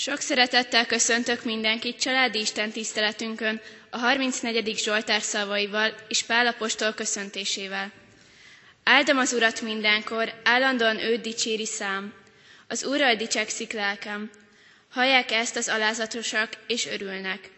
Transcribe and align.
Sok 0.00 0.20
szeretettel 0.20 0.86
köszöntök 0.86 1.44
mindenkit 1.44 2.00
családi 2.00 2.38
Isten 2.38 2.70
tiszteletünkön, 2.70 3.60
a 3.90 3.96
34. 3.98 4.78
Zsoltár 4.78 5.22
szavaival 5.22 5.94
és 6.08 6.22
Pálapostól 6.22 6.92
köszöntésével. 6.92 7.92
Áldom 8.84 9.18
az 9.18 9.32
Urat 9.32 9.60
mindenkor, 9.60 10.32
állandóan 10.44 10.98
őt 10.98 11.20
dicséri 11.20 11.66
szám. 11.66 12.14
Az 12.68 12.84
Úrral 12.84 13.14
dicsekszik 13.14 13.72
lelkem. 13.72 14.30
Hallják 14.90 15.30
ezt 15.30 15.56
az 15.56 15.68
alázatosak, 15.68 16.48
és 16.66 16.86
örülnek. 16.86 17.50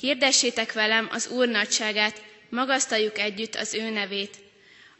Hirdessétek 0.00 0.72
velem 0.72 1.08
az 1.12 1.28
Úr 1.28 1.48
nagyságát, 1.48 2.22
magasztaljuk 2.50 3.18
együtt 3.18 3.54
az 3.54 3.74
ő 3.74 3.90
nevét. 3.90 4.36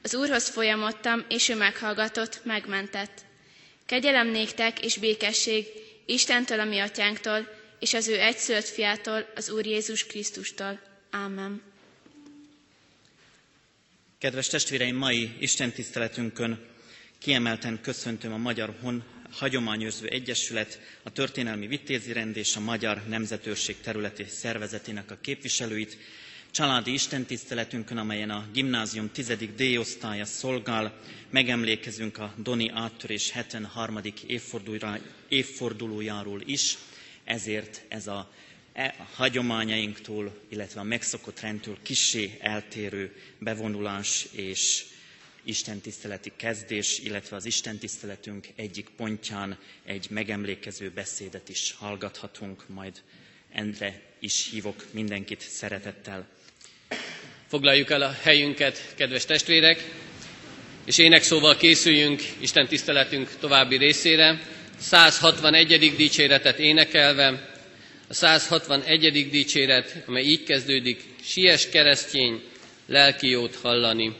Az 0.02 0.14
Úrhoz 0.14 0.48
folyamodtam, 0.48 1.24
és 1.28 1.48
ő 1.48 1.54
meghallgatott, 1.56 2.40
megmentett. 2.44 3.18
Kegyelem 3.86 4.28
néktek 4.28 4.84
és 4.84 4.96
békesség 4.96 5.66
Istentől, 6.10 6.60
a 6.60 6.64
mi 6.64 6.78
atyánktól, 6.78 7.48
és 7.78 7.94
az 7.94 8.08
ő 8.08 8.20
egyszülött 8.20 8.64
fiától, 8.68 9.30
az 9.34 9.50
Úr 9.50 9.66
Jézus 9.66 10.06
Krisztustól. 10.06 10.80
Ámen. 11.10 11.62
Kedves 14.18 14.46
testvéreim, 14.48 14.96
mai 14.96 15.30
Isten 15.38 15.72
tiszteletünkön 15.72 16.66
kiemelten 17.18 17.80
köszöntöm 17.80 18.32
a 18.32 18.36
Magyar 18.36 18.74
Hon 18.80 19.04
Hagyományőrző 19.30 20.06
Egyesület, 20.06 20.80
a 21.02 21.12
Történelmi 21.12 21.66
Vitézi 21.66 22.12
Rend 22.12 22.36
és 22.36 22.56
a 22.56 22.60
Magyar 22.60 23.02
Nemzetőrség 23.08 23.80
területi 23.80 24.24
szervezetének 24.28 25.10
a 25.10 25.18
képviselőit, 25.20 25.96
családi 26.50 26.92
istentiszteletünkön, 26.92 27.96
amelyen 27.98 28.30
a 28.30 28.46
gimnázium 28.52 29.10
10. 29.12 29.32
D-osztálya 29.56 30.24
szolgál, 30.24 30.98
megemlékezünk 31.30 32.18
a 32.18 32.34
Doni 32.36 32.68
áttörés 32.68 33.30
73. 33.30 34.00
évfordulójáról 35.28 36.40
is, 36.44 36.78
ezért 37.24 37.82
ez 37.88 38.06
a 38.06 38.30
e, 38.72 38.94
hagyományainktól, 39.14 40.40
illetve 40.48 40.80
a 40.80 40.84
megszokott 40.84 41.40
rendtől 41.40 41.76
kissé 41.82 42.36
eltérő 42.40 43.16
bevonulás 43.38 44.26
és 44.32 44.84
istentiszteleti 45.42 46.32
kezdés, 46.36 46.98
illetve 46.98 47.36
az 47.36 47.44
istentiszteletünk 47.44 48.48
egyik 48.56 48.88
pontján 48.96 49.58
egy 49.84 50.06
megemlékező 50.10 50.90
beszédet 50.90 51.48
is 51.48 51.72
hallgathatunk, 51.78 52.68
majd 52.68 53.02
endre 53.52 54.00
is 54.18 54.48
hívok 54.50 54.86
mindenkit 54.92 55.40
szeretettel. 55.40 56.26
Foglaljuk 57.50 57.90
el 57.90 58.02
a 58.02 58.16
helyünket, 58.22 58.92
kedves 58.96 59.24
testvérek, 59.24 59.84
és 60.84 60.98
énekszóval 60.98 61.56
készüljünk 61.56 62.22
Isten 62.40 62.66
tiszteletünk 62.66 63.30
további 63.40 63.76
részére. 63.76 64.40
161. 64.80 65.94
dicséretet 65.96 66.58
énekelve, 66.58 67.48
a 68.08 68.14
161. 68.14 69.28
dicséret, 69.30 70.02
amely 70.06 70.22
így 70.22 70.42
kezdődik, 70.44 71.02
Sies 71.24 71.68
keresztény, 71.68 72.42
lelki 72.86 73.28
jót 73.28 73.54
hallani. 73.62 74.16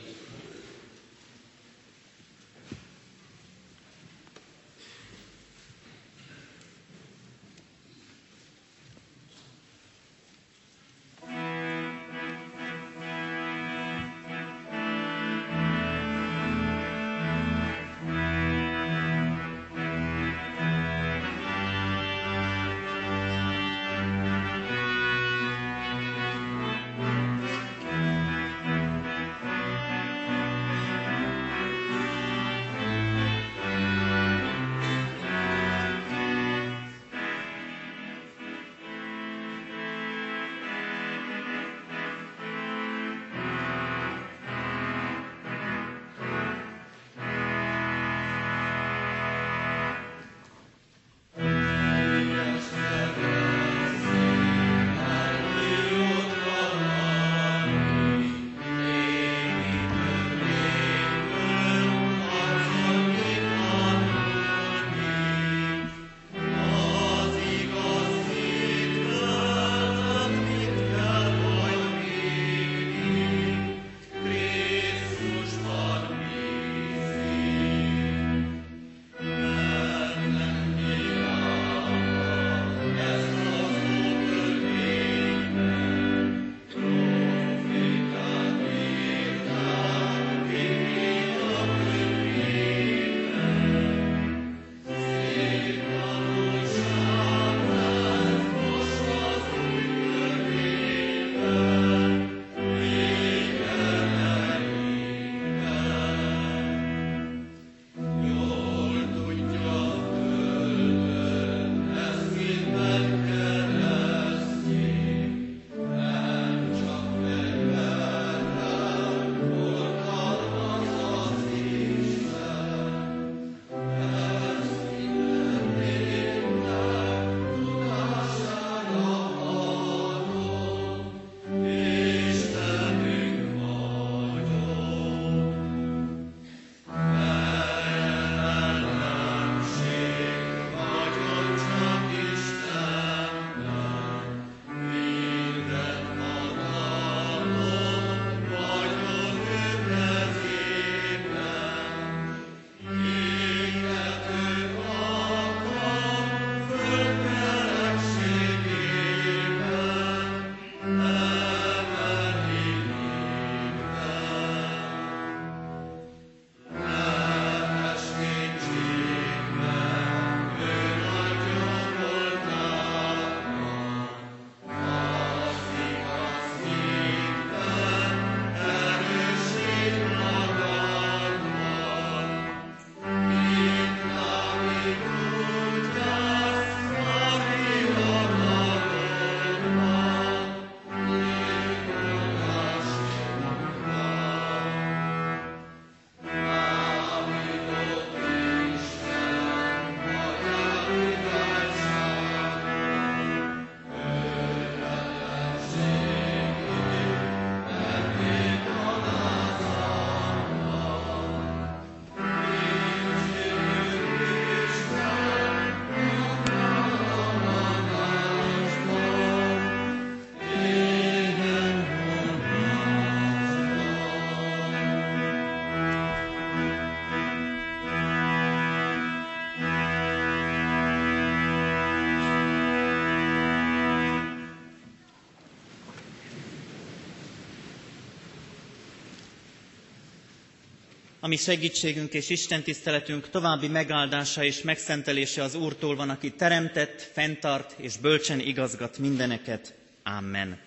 Ami 241.23 241.35
segítségünk 241.35 242.13
és 242.13 242.29
Isten 242.29 242.61
tiszteletünk 242.63 243.29
további 243.29 243.67
megáldása 243.67 244.43
és 244.43 244.61
megszentelése 244.61 245.43
az 245.43 245.55
Úrtól 245.55 245.95
van, 245.95 246.09
aki 246.09 246.31
teremtett, 246.31 247.09
fenntart 247.13 247.75
és 247.79 247.97
bölcsen 247.97 248.39
igazgat 248.39 248.97
mindeneket. 248.97 249.73
Amen. 250.03 250.59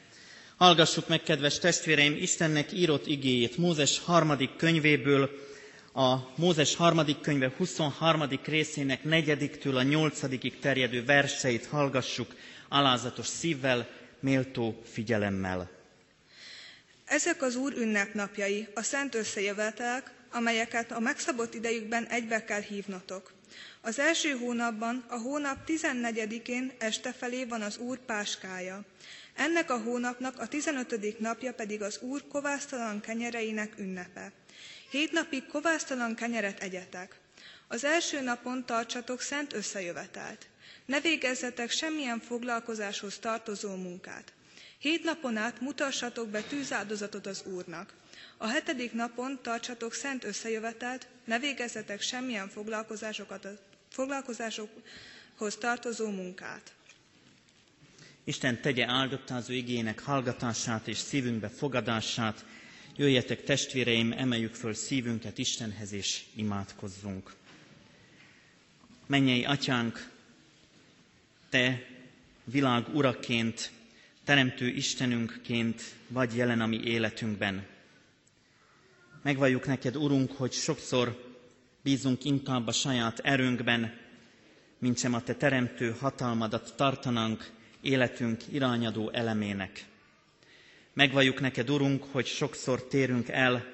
Hallgassuk 0.56 1.08
meg, 1.08 1.22
kedves 1.22 1.58
testvéreim, 1.58 2.16
Istennek 2.16 2.72
írott 2.72 3.06
igéjét 3.06 3.56
Mózes 3.56 3.98
harmadik 3.98 4.56
könyvéből, 4.56 5.30
a 5.94 6.16
Mózes 6.36 6.74
harmadik 6.74 7.20
könyve 7.20 7.52
23. 7.56 8.22
részének 8.44 9.04
negyediktől 9.04 9.76
a 9.76 9.82
nyolcadikig 9.82 10.58
terjedő 10.58 11.04
verseit 11.04 11.66
hallgassuk 11.66 12.34
alázatos 12.68 13.26
szívvel, 13.26 13.88
méltó 14.20 14.82
figyelemmel. 14.92 15.70
Ezek 17.04 17.42
az 17.42 17.56
Úr 17.56 17.72
ünnepnapjai, 17.76 18.66
a 18.74 18.82
szent 18.82 19.14
összejövetelek, 19.14 20.10
amelyeket 20.34 20.92
a 20.92 21.00
megszabott 21.00 21.54
idejükben 21.54 22.04
egybe 22.06 22.44
kell 22.44 22.60
hívnotok. 22.60 23.32
Az 23.80 23.98
első 23.98 24.30
hónapban, 24.36 25.04
a 25.08 25.16
hónap 25.16 25.58
14-én 25.66 26.72
este 26.78 27.12
felé 27.12 27.44
van 27.44 27.62
az 27.62 27.76
Úr 27.78 27.98
páskája. 27.98 28.84
Ennek 29.34 29.70
a 29.70 29.78
hónapnak 29.78 30.38
a 30.38 30.46
15. 30.48 31.18
napja 31.20 31.52
pedig 31.54 31.82
az 31.82 31.98
Úr 32.00 32.26
kovásztalan 32.28 33.00
kenyereinek 33.00 33.78
ünnepe. 33.78 34.32
Hét 34.90 35.12
napig 35.12 35.46
kovásztalan 35.46 36.14
kenyeret 36.14 36.60
egyetek. 36.62 37.14
Az 37.68 37.84
első 37.84 38.20
napon 38.20 38.66
tartsatok 38.66 39.20
szent 39.20 39.52
összejövetelt. 39.52 40.46
Ne 40.86 41.00
végezzetek 41.00 41.70
semmilyen 41.70 42.20
foglalkozáshoz 42.20 43.18
tartozó 43.18 43.74
munkát. 43.74 44.32
Hét 44.78 45.04
napon 45.04 45.36
át 45.36 45.60
mutassatok 45.60 46.28
be 46.28 46.40
tűzáldozatot 46.42 47.26
az 47.26 47.42
Úrnak. 47.46 47.92
A 48.36 48.46
hetedik 48.46 48.92
napon 48.92 49.38
tartsatok 49.42 49.92
szent 49.92 50.24
összejövetelt, 50.24 51.06
ne 51.24 51.38
végezzetek 51.38 52.00
semmilyen 52.00 52.48
foglalkozásokat, 52.48 53.46
foglalkozásokhoz 53.88 55.56
tartozó 55.58 56.10
munkát. 56.10 56.72
Isten 58.24 58.60
tegye 58.60 58.86
áldottá 58.86 59.36
az 59.36 59.50
ő 59.50 59.54
igének 59.54 60.00
hallgatását 60.00 60.88
és 60.88 60.98
szívünkbe 60.98 61.48
fogadását. 61.48 62.44
Jöjjetek 62.96 63.44
testvéreim, 63.44 64.12
emeljük 64.12 64.54
föl 64.54 64.74
szívünket 64.74 65.38
Istenhez 65.38 65.92
és 65.92 66.22
imádkozzunk. 66.34 67.34
Mennyei 69.06 69.44
atyánk, 69.44 70.10
te 71.48 71.86
világ 72.44 72.94
uraként, 72.94 73.70
teremtő 74.24 74.66
Istenünkként 74.68 75.82
vagy 76.08 76.36
jelen 76.36 76.60
a 76.60 76.66
mi 76.66 76.80
életünkben. 76.84 77.66
Megvalljuk 79.24 79.66
neked, 79.66 79.96
Urunk, 79.96 80.32
hogy 80.32 80.52
sokszor 80.52 81.34
bízunk 81.82 82.24
inkább 82.24 82.66
a 82.66 82.72
saját 82.72 83.18
erőnkben, 83.18 83.94
mint 84.78 84.98
sem 84.98 85.14
a 85.14 85.22
te 85.22 85.34
teremtő 85.34 85.94
hatalmadat 86.00 86.72
tartanánk 86.76 87.50
életünk 87.80 88.42
irányadó 88.52 89.10
elemének. 89.10 89.84
Megvalljuk 90.92 91.40
neked, 91.40 91.70
Urunk, 91.70 92.04
hogy 92.10 92.26
sokszor 92.26 92.86
térünk 92.86 93.28
el 93.28 93.64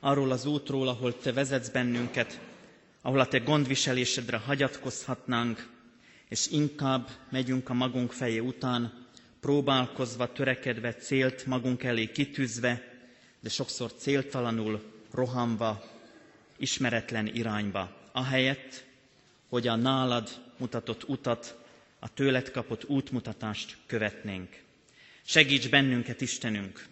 arról 0.00 0.30
az 0.30 0.46
útról, 0.46 0.88
ahol 0.88 1.18
te 1.18 1.32
vezetsz 1.32 1.68
bennünket, 1.68 2.40
ahol 3.02 3.20
a 3.20 3.26
te 3.26 3.38
gondviselésedre 3.38 4.36
hagyatkozhatnánk, 4.36 5.68
és 6.28 6.46
inkább 6.50 7.08
megyünk 7.30 7.68
a 7.68 7.74
magunk 7.74 8.12
feje 8.12 8.42
után, 8.42 9.06
próbálkozva, 9.40 10.32
törekedve, 10.32 10.94
célt 10.94 11.46
magunk 11.46 11.82
elé 11.82 12.10
kitűzve, 12.10 12.91
de 13.42 13.48
sokszor 13.48 13.94
céltalanul, 13.94 14.82
rohanva, 15.10 15.84
ismeretlen 16.56 17.26
irányba, 17.26 17.96
ahelyett, 18.12 18.84
hogy 19.48 19.66
a 19.66 19.76
nálad 19.76 20.28
mutatott 20.56 21.08
utat, 21.08 21.56
a 21.98 22.14
tőled 22.14 22.50
kapott 22.50 22.88
útmutatást 22.88 23.76
követnénk. 23.86 24.60
Segíts 25.22 25.68
bennünket, 25.68 26.20
Istenünk, 26.20 26.86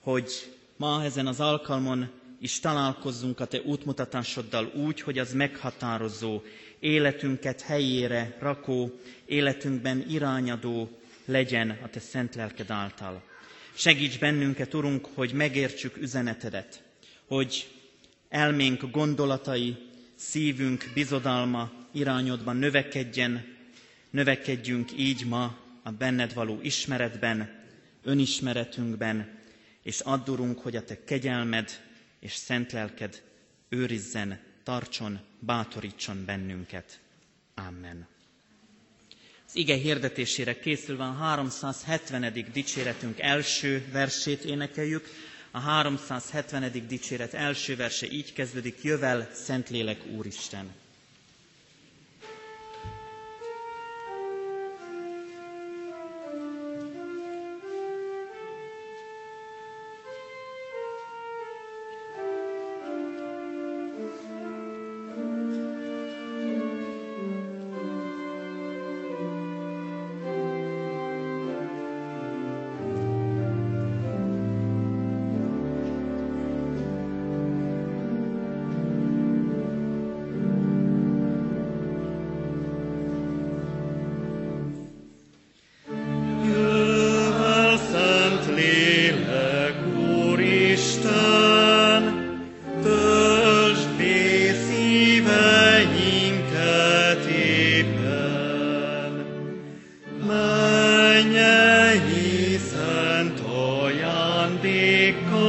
hogy 0.00 0.30
ma 0.76 1.04
ezen 1.04 1.26
az 1.26 1.40
alkalmon 1.40 2.10
is 2.40 2.60
találkozzunk 2.60 3.40
a 3.40 3.44
Te 3.46 3.60
útmutatásoddal 3.60 4.66
úgy, 4.74 5.00
hogy 5.00 5.18
az 5.18 5.32
meghatározó, 5.32 6.42
életünket 6.80 7.60
helyére 7.60 8.36
rakó, 8.40 9.00
életünkben 9.24 10.04
irányadó 10.08 10.98
legyen 11.24 11.70
a 11.70 11.88
Te 11.88 12.00
szent 12.00 12.34
lelked 12.34 12.70
által. 12.70 13.22
Segíts 13.74 14.18
bennünket, 14.18 14.74
Urunk, 14.74 15.06
hogy 15.14 15.32
megértsük 15.32 15.96
üzenetedet, 15.96 16.82
hogy 17.26 17.68
elménk 18.28 18.90
gondolatai, 18.90 19.76
szívünk 20.14 20.90
bizodalma 20.94 21.72
irányodban 21.92 22.56
növekedjen, 22.56 23.44
növekedjünk 24.10 24.92
így 24.98 25.26
ma 25.26 25.58
a 25.82 25.90
benned 25.90 26.34
való 26.34 26.58
ismeretben, 26.62 27.60
önismeretünkben, 28.02 29.38
és 29.82 30.00
addurunk, 30.00 30.58
hogy 30.58 30.76
a 30.76 30.84
Te 30.84 31.04
kegyelmed 31.04 31.70
és 32.20 32.32
szent 32.34 32.72
lelked 32.72 33.22
őrizzen, 33.68 34.40
tartson, 34.62 35.20
bátorítson 35.38 36.24
bennünket. 36.24 37.00
Amen. 37.54 38.06
Az 39.54 39.58
ige 39.58 39.74
hirdetésére 39.74 40.58
készülve 40.58 41.04
a 41.04 41.12
370. 41.12 42.46
dicséretünk 42.52 43.20
első 43.20 43.84
versét 43.92 44.44
énekeljük. 44.44 45.08
A 45.50 45.58
370. 45.58 46.86
dicséret 46.88 47.34
első 47.34 47.76
verse 47.76 48.06
így 48.10 48.32
kezdődik, 48.32 48.82
Jövel, 48.82 49.28
Szentlélek 49.32 50.06
Úristen! 50.16 50.81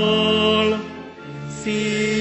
sol. 0.04 0.78
Si 1.64 2.13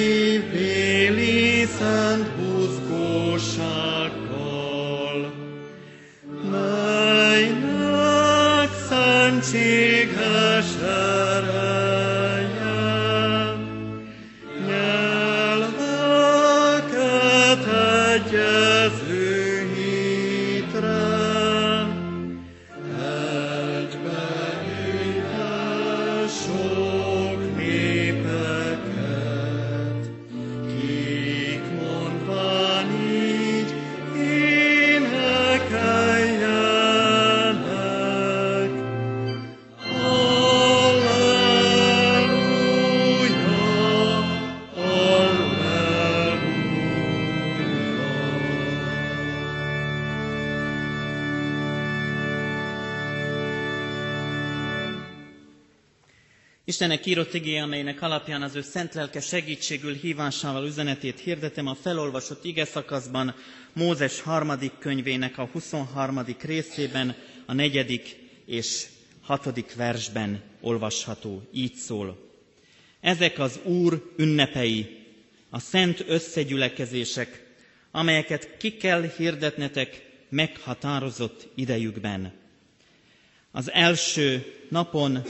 Istennek 56.82 57.06
írott 57.06 57.34
igé, 57.34 57.56
amelynek 57.58 58.02
alapján 58.02 58.42
az 58.42 58.54
ő 58.54 58.62
szent 58.62 58.94
lelke 58.94 59.20
segítségül 59.20 59.94
hívásával 59.94 60.66
üzenetét 60.66 61.18
hirdetem 61.20 61.66
a 61.66 61.74
felolvasott 61.74 62.44
ige 62.44 62.64
szakaszban, 62.64 63.34
Mózes 63.72 64.20
harmadik 64.20 64.72
könyvének 64.78 65.38
a 65.38 65.48
23. 65.52 66.20
részében, 66.40 67.14
a 67.46 67.52
negyedik 67.52 68.16
és 68.46 68.86
hatodik 69.20 69.74
versben 69.74 70.40
olvasható. 70.60 71.42
Így 71.52 71.74
szól. 71.74 72.28
Ezek 73.00 73.38
az 73.38 73.58
Úr 73.64 74.12
ünnepei, 74.16 74.98
a 75.50 75.58
szent 75.58 76.04
összegyülekezések, 76.08 77.44
amelyeket 77.90 78.56
ki 78.56 78.76
kell 78.76 79.02
hirdetnetek 79.16 80.02
meghatározott 80.28 81.48
idejükben. 81.54 82.32
Az 83.50 83.70
első 83.72 84.52
napon 84.68 85.22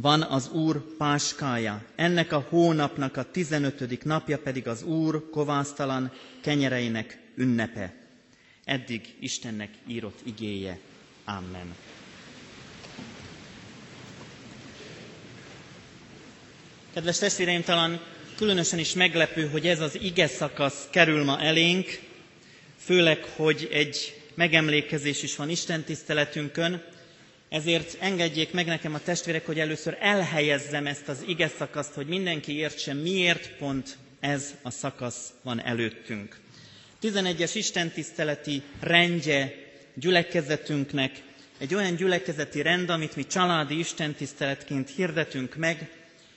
van 0.00 0.22
az 0.22 0.48
Úr 0.50 0.96
páskája. 0.96 1.82
Ennek 1.96 2.32
a 2.32 2.46
hónapnak 2.48 3.16
a 3.16 3.30
15. 3.30 4.04
napja 4.04 4.38
pedig 4.38 4.68
az 4.68 4.82
Úr 4.82 5.30
kovásztalan 5.30 6.12
kenyereinek 6.40 7.18
ünnepe. 7.36 7.94
Eddig 8.64 9.14
Istennek 9.20 9.70
írott 9.86 10.18
igéje. 10.24 10.78
Amen. 11.24 11.74
Kedves 16.94 17.18
testvéreim, 17.18 17.62
talán 17.62 18.00
különösen 18.36 18.78
is 18.78 18.92
meglepő, 18.92 19.48
hogy 19.48 19.66
ez 19.66 19.80
az 19.80 19.98
ige 20.00 20.26
szakasz 20.26 20.88
kerül 20.90 21.24
ma 21.24 21.40
elénk, 21.40 22.00
főleg, 22.78 23.24
hogy 23.36 23.68
egy 23.72 24.20
megemlékezés 24.34 25.22
is 25.22 25.36
van 25.36 25.48
Isten 25.50 25.82
tiszteletünkön, 25.82 26.82
ezért 27.50 27.96
engedjék 28.00 28.52
meg 28.52 28.66
nekem 28.66 28.94
a 28.94 28.98
testvérek, 29.00 29.46
hogy 29.46 29.58
először 29.58 29.96
elhelyezzem 30.00 30.86
ezt 30.86 31.08
az 31.08 31.24
ige 31.26 31.48
szakaszt, 31.48 31.92
hogy 31.94 32.06
mindenki 32.06 32.56
értse, 32.56 32.92
miért 32.94 33.56
pont 33.56 33.96
ez 34.20 34.54
a 34.62 34.70
szakasz 34.70 35.32
van 35.42 35.62
előttünk. 35.64 36.40
11-es 37.02 37.50
istentiszteleti 37.54 38.62
rendje 38.80 39.52
gyülekezetünknek 39.94 41.22
egy 41.58 41.74
olyan 41.74 41.94
gyülekezeti 41.94 42.62
rend, 42.62 42.90
amit 42.90 43.16
mi 43.16 43.26
családi 43.26 43.78
istentiszteletként 43.78 44.90
hirdetünk 44.90 45.54
meg, 45.56 45.90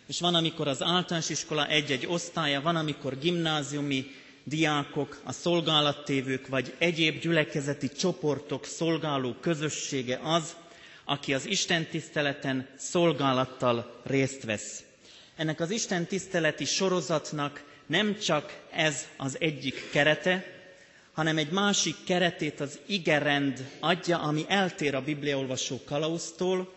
és 0.08 0.20
van, 0.20 0.36
amikor 0.36 0.68
az 0.68 0.82
általános 0.82 1.30
iskola 1.30 1.68
egy-egy 1.68 2.06
osztálya, 2.08 2.62
van, 2.62 2.76
amikor 2.76 3.20
gimnáziumi 3.20 4.06
diákok, 4.44 5.22
a 5.24 5.32
szolgálattévők 5.32 6.48
vagy 6.48 6.74
egyéb 6.78 7.20
gyülekezeti 7.22 7.90
csoportok 7.90 8.66
szolgáló 8.66 9.36
közössége 9.42 10.20
az, 10.24 10.56
aki 11.06 11.34
az 11.34 11.46
Isten 11.46 11.86
tiszteleten 11.86 12.68
szolgálattal 12.78 14.02
részt 14.04 14.44
vesz. 14.44 14.84
Ennek 15.36 15.60
az 15.60 15.72
Isten 15.72 16.06
tiszteleti 16.06 16.66
sorozatnak 16.66 17.64
nem 17.86 18.18
csak 18.20 18.60
ez 18.72 19.08
az 19.18 19.38
egyik 19.40 19.90
kerete, 19.92 20.46
hanem 21.14 21.38
egy 21.38 21.52
másik 21.52 21.96
keretét 22.06 22.60
az 22.60 22.80
igerend 22.86 23.70
adja, 23.80 24.20
ami 24.20 24.46
eltér 24.48 24.96
a 24.96 25.02
bibliaolvasó 25.02 25.80
kalauztól. 25.86 26.74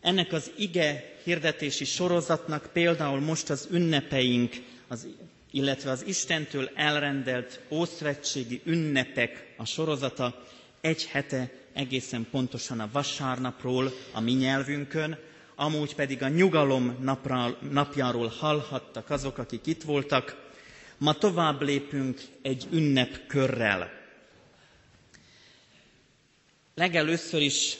Ennek 0.00 0.32
az 0.32 0.50
ige 0.56 1.14
hirdetési 1.24 1.84
sorozatnak 1.84 2.70
például 2.72 3.20
most 3.20 3.50
az 3.50 3.68
ünnepeink, 3.70 4.54
az, 4.88 5.06
illetve 5.50 5.90
az 5.90 6.06
Istentől 6.06 6.70
elrendelt 6.74 7.60
ószvetségi 7.68 8.60
ünnepek 8.64 9.52
a 9.56 9.64
sorozata 9.64 10.44
egy 10.80 11.06
hete 11.06 11.50
egészen 11.72 12.26
pontosan 12.30 12.80
a 12.80 12.88
vasárnapról 12.92 13.92
a 14.12 14.20
mi 14.20 14.32
nyelvünkön, 14.32 15.18
amúgy 15.54 15.94
pedig 15.94 16.22
a 16.22 16.28
nyugalom 16.28 16.96
napra, 17.00 17.58
napjáról 17.70 18.26
hallhattak 18.28 19.10
azok, 19.10 19.38
akik 19.38 19.66
itt 19.66 19.82
voltak. 19.82 20.48
Ma 20.98 21.12
tovább 21.14 21.62
lépünk 21.62 22.20
egy 22.42 22.66
ünnepkörrel. 22.72 23.90
Legelőször 26.74 27.40
is 27.42 27.76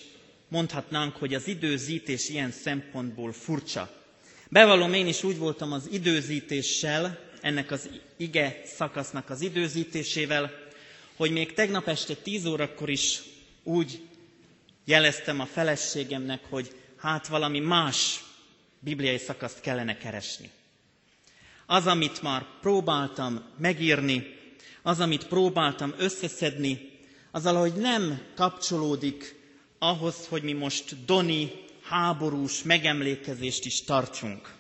mondhatnánk, 0.49 1.17
hogy 1.17 1.35
az 1.35 1.47
időzítés 1.49 2.29
ilyen 2.29 2.51
szempontból 2.51 3.33
furcsa. 3.33 3.91
Bevallom, 4.49 4.93
én 4.93 5.07
is 5.07 5.23
úgy 5.23 5.39
voltam 5.39 5.73
az 5.73 5.89
időzítéssel, 5.93 7.19
ennek 7.41 7.71
az 7.71 7.89
ige 8.17 8.61
szakasznak 8.65 9.31
az 9.31 9.41
időzítésével, 9.41 10.51
hogy 11.17 11.31
még 11.31 11.53
tegnap 11.53 11.87
este 11.89 12.15
10 12.15 12.47
órakor 12.47 12.89
is 12.91 13.23
úgy 13.63 14.03
jeleztem 14.85 15.41
a 15.41 15.47
feleségemnek, 15.47 16.41
hogy 16.49 16.75
hát 16.97 17.27
valami 17.27 17.59
más 17.61 18.25
bibliai 18.79 19.19
szakaszt 19.19 19.61
kellene 19.61 19.97
keresni. 19.99 20.51
Az, 21.67 21.87
amit 21.87 22.23
már 22.23 22.47
próbáltam 22.61 23.43
megírni, 23.59 24.39
az, 24.83 25.01
amit 25.01 25.27
próbáltam 25.27 25.95
összeszedni, 25.99 26.91
az 27.31 27.43
valahogy 27.43 27.75
nem 27.75 28.23
kapcsolódik 28.35 29.35
ahhoz, 29.79 30.27
hogy 30.29 30.43
mi 30.43 30.53
most 30.53 31.05
doni, 31.05 31.51
háborús 31.83 32.63
megemlékezést 32.63 33.65
is 33.65 33.83
tartsunk. 33.85 34.55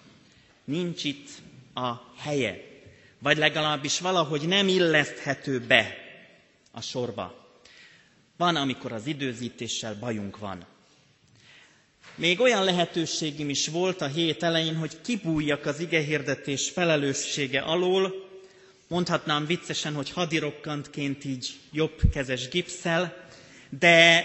Nincs 0.64 1.04
itt 1.04 1.28
a 1.74 1.92
helye, 2.16 2.56
vagy 3.18 3.36
legalábbis 3.36 4.00
valahogy 4.00 4.48
nem 4.48 4.68
illeszthető 4.68 5.60
be 5.60 5.94
a 6.70 6.80
sorba. 6.80 7.39
Van, 8.40 8.56
amikor 8.56 8.92
az 8.92 9.06
időzítéssel 9.06 9.96
bajunk 10.00 10.38
van. 10.38 10.64
Még 12.14 12.40
olyan 12.40 12.64
lehetőségim 12.64 13.48
is 13.48 13.68
volt 13.68 14.00
a 14.00 14.06
hét 14.06 14.42
elején, 14.42 14.76
hogy 14.76 15.00
kibújjak 15.00 15.66
az 15.66 15.80
igehirdetés 15.80 16.70
felelőssége 16.70 17.60
alól, 17.60 18.12
mondhatnám 18.88 19.46
viccesen, 19.46 19.94
hogy 19.94 20.10
hadirokkantként 20.10 21.24
így 21.24 21.50
jobb 21.72 22.00
kezes 22.12 22.48
gipszel, 22.48 23.24
de 23.78 24.24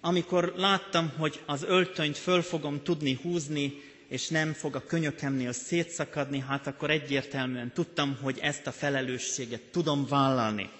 amikor 0.00 0.52
láttam, 0.56 1.12
hogy 1.18 1.40
az 1.46 1.62
öltönyt 1.62 2.16
föl 2.18 2.42
fogom 2.42 2.82
tudni 2.82 3.18
húzni, 3.22 3.72
és 4.08 4.28
nem 4.28 4.52
fog 4.52 4.74
a 4.74 4.84
könyökemnél 4.84 5.52
szétszakadni, 5.52 6.44
hát 6.48 6.66
akkor 6.66 6.90
egyértelműen 6.90 7.72
tudtam, 7.72 8.18
hogy 8.22 8.38
ezt 8.42 8.66
a 8.66 8.72
felelősséget 8.72 9.62
tudom 9.62 10.06
vállalni. 10.08 10.70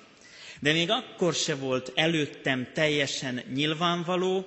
De 0.61 0.73
még 0.73 0.91
akkor 0.91 1.35
se 1.35 1.55
volt 1.55 1.93
előttem 1.95 2.69
teljesen 2.75 3.43
nyilvánvaló, 3.55 4.47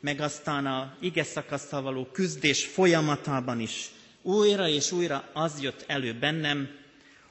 meg 0.00 0.20
aztán 0.20 0.66
a 0.66 0.96
ige 1.00 1.22
szakasztal 1.24 1.82
való 1.82 2.04
küzdés 2.12 2.64
folyamatában 2.64 3.60
is 3.60 3.90
újra 4.22 4.68
és 4.68 4.92
újra 4.92 5.28
az 5.32 5.62
jött 5.62 5.84
elő 5.86 6.12
bennem, 6.14 6.68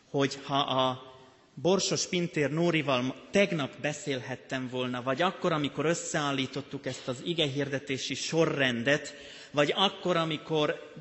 hogy 0.09 0.39
ha 0.43 0.57
a 0.59 1.13
Borsos 1.53 2.07
Pintér 2.07 2.49
Nórival 2.51 3.15
tegnap 3.31 3.71
beszélhettem 3.81 4.67
volna, 4.71 5.01
vagy 5.03 5.21
akkor, 5.21 5.51
amikor 5.51 5.85
összeállítottuk 5.85 6.85
ezt 6.85 7.07
az 7.07 7.17
igehirdetési 7.23 8.13
sorrendet, 8.13 9.13
vagy 9.51 9.73
akkor, 9.75 10.15
amikor 10.17 10.91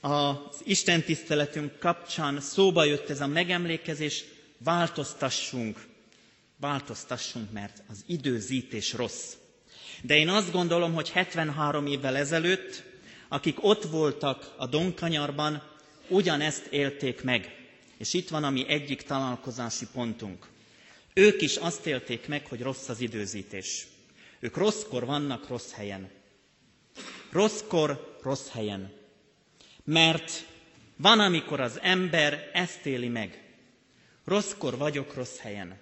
az 0.00 0.36
istentiszteletünk 0.64 1.78
kapcsán 1.78 2.40
szóba 2.40 2.84
jött 2.84 3.10
ez 3.10 3.20
a 3.20 3.26
megemlékezés, 3.26 4.24
változtassunk 4.58 5.78
változtassunk, 6.56 7.52
mert 7.52 7.82
az 7.90 8.04
időzítés 8.06 8.92
rossz. 8.92 9.32
De 10.02 10.16
én 10.16 10.28
azt 10.28 10.52
gondolom, 10.52 10.92
hogy 10.94 11.10
73 11.10 11.86
évvel 11.86 12.16
ezelőtt, 12.16 12.82
akik 13.28 13.64
ott 13.64 13.84
voltak 13.84 14.54
a 14.56 14.66
Donkanyarban, 14.66 15.62
ugyanezt 16.08 16.66
élték 16.66 17.22
meg. 17.22 17.54
És 17.98 18.14
itt 18.14 18.28
van 18.28 18.44
a 18.44 18.50
mi 18.50 18.68
egyik 18.68 19.02
találkozási 19.02 19.86
pontunk. 19.92 20.46
Ők 21.14 21.42
is 21.42 21.56
azt 21.56 21.86
élték 21.86 22.28
meg, 22.28 22.46
hogy 22.46 22.60
rossz 22.62 22.88
az 22.88 23.00
időzítés. 23.00 23.86
Ők 24.40 24.56
rosszkor 24.56 25.04
vannak 25.06 25.48
rossz 25.48 25.72
helyen. 25.72 26.10
Rosszkor 27.30 28.18
rossz 28.22 28.48
helyen. 28.48 28.92
Mert 29.84 30.46
van, 30.96 31.20
amikor 31.20 31.60
az 31.60 31.78
ember 31.82 32.50
ezt 32.52 32.86
éli 32.86 33.08
meg. 33.08 33.42
Rosszkor 34.24 34.76
vagyok 34.76 35.14
rossz 35.14 35.36
helyen. 35.38 35.78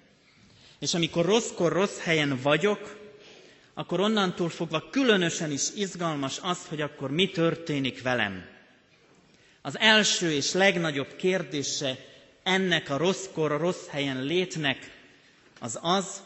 És 0.83 0.95
amikor 0.95 1.25
rosszkor 1.25 1.73
rossz 1.73 1.99
helyen 1.99 2.39
vagyok, 2.43 2.97
akkor 3.75 4.01
onnantól 4.01 4.49
fogva 4.49 4.89
különösen 4.91 5.51
is 5.51 5.63
izgalmas 5.77 6.39
az, 6.43 6.67
hogy 6.69 6.81
akkor 6.81 7.11
mi 7.11 7.29
történik 7.31 8.03
velem. 8.03 8.45
Az 9.61 9.79
első 9.79 10.33
és 10.33 10.53
legnagyobb 10.53 11.17
kérdése 11.17 11.97
ennek 12.43 12.91
a 12.91 12.97
rosszkor, 12.97 13.53
a 13.53 13.57
rossz 13.57 13.87
helyen 13.89 14.23
létnek 14.25 14.91
az 15.61 15.79
az, 15.83 16.23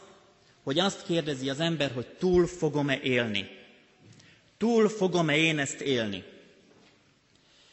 hogy 0.63 0.79
azt 0.79 1.05
kérdezi 1.05 1.49
az 1.49 1.59
ember, 1.59 1.91
hogy 1.91 2.07
túl 2.07 2.47
fogom-e 2.47 2.99
élni. 3.03 3.49
Túl 4.57 4.89
fogom-e 4.89 5.37
én 5.37 5.59
ezt 5.59 5.81
élni? 5.81 6.23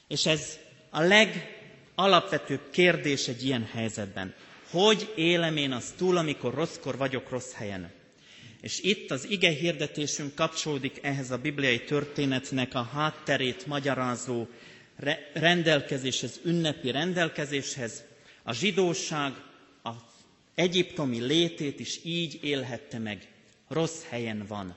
És 0.09 0.27
ez 0.27 0.59
a 0.91 1.01
legalapvetőbb 1.01 2.71
kérdés 2.71 3.29
egy 3.29 3.45
ilyen 3.45 3.69
helyzetben. 3.73 4.35
Hogy 4.75 5.13
élem 5.17 5.57
én 5.57 5.73
azt 5.73 5.97
túl, 5.97 6.17
amikor 6.17 6.55
rosszkor 6.55 6.97
vagyok 6.97 7.29
rossz 7.31 7.53
helyen? 7.53 7.91
És 8.61 8.81
itt 8.81 9.11
az 9.11 9.27
ige 9.31 9.51
hirdetésünk 9.51 10.35
kapcsolódik 10.35 10.99
ehhez 11.03 11.31
a 11.31 11.39
bibliai 11.39 11.85
történetnek 11.85 12.75
a 12.75 12.83
hátterét 12.83 13.67
magyarázó 13.67 14.47
rendelkezéshez, 15.35 16.41
ünnepi 16.45 16.91
rendelkezéshez. 16.91 18.03
A 18.43 18.53
zsidóság 18.53 19.33
a 19.83 19.91
egyiptomi 20.55 21.21
létét 21.21 21.81
is 21.81 22.01
így 22.05 22.39
élhette 22.43 22.99
meg. 22.99 23.29
Rossz 23.69 24.03
helyen 24.09 24.45
van. 24.49 24.77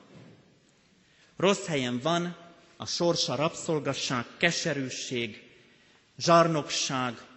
Rossz 1.36 1.66
helyen 1.66 1.98
van 2.02 2.36
a 2.76 2.86
sorsa 2.86 3.34
rabszolgasság, 3.34 4.24
keserűség, 4.36 5.42
zsarnokság, 6.18 7.27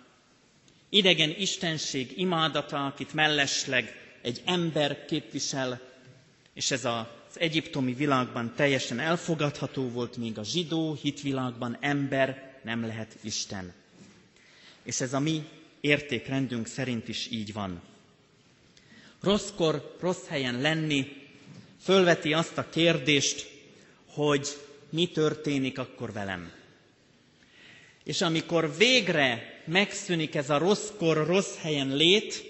idegen 0.94 1.36
istenség 1.38 2.14
imádata, 2.18 2.86
akit 2.86 3.14
mellesleg 3.14 3.96
egy 4.22 4.42
ember 4.46 5.06
képvisel, 5.06 5.82
és 6.54 6.72
ez 6.72 6.86
az 6.86 7.06
egyiptomi 7.40 7.94
világban 7.94 8.54
teljesen 8.56 9.00
elfogadható 9.00 9.90
volt, 9.90 10.18
míg 10.18 10.38
a 10.38 10.44
zsidó 10.44 10.98
hitvilágban 11.02 11.78
ember 11.80 12.60
nem 12.64 12.86
lehet 12.86 13.16
Isten. 13.22 13.74
És 14.84 15.02
ez 15.02 15.14
a 15.14 15.20
mi 15.20 15.44
értékrendünk 15.82 16.68
szerint 16.68 17.08
is 17.08 17.28
így 17.32 17.54
van. 17.54 17.82
Rosszkor, 19.22 19.96
rossz 20.00 20.26
helyen 20.28 20.62
lenni 20.62 21.08
fölveti 21.82 22.34
azt 22.34 22.58
a 22.58 22.70
kérdést, 22.70 23.50
hogy 24.06 24.48
mi 24.90 25.08
történik 25.08 25.80
akkor 25.80 26.14
velem. 26.14 26.52
És 28.04 28.22
amikor 28.22 28.76
végre 28.78 29.51
megszűnik 29.66 30.36
ez 30.36 30.50
a 30.50 30.58
rosszkor, 30.58 31.28
rossz 31.28 31.56
helyen 31.62 31.96
lét, 31.96 32.44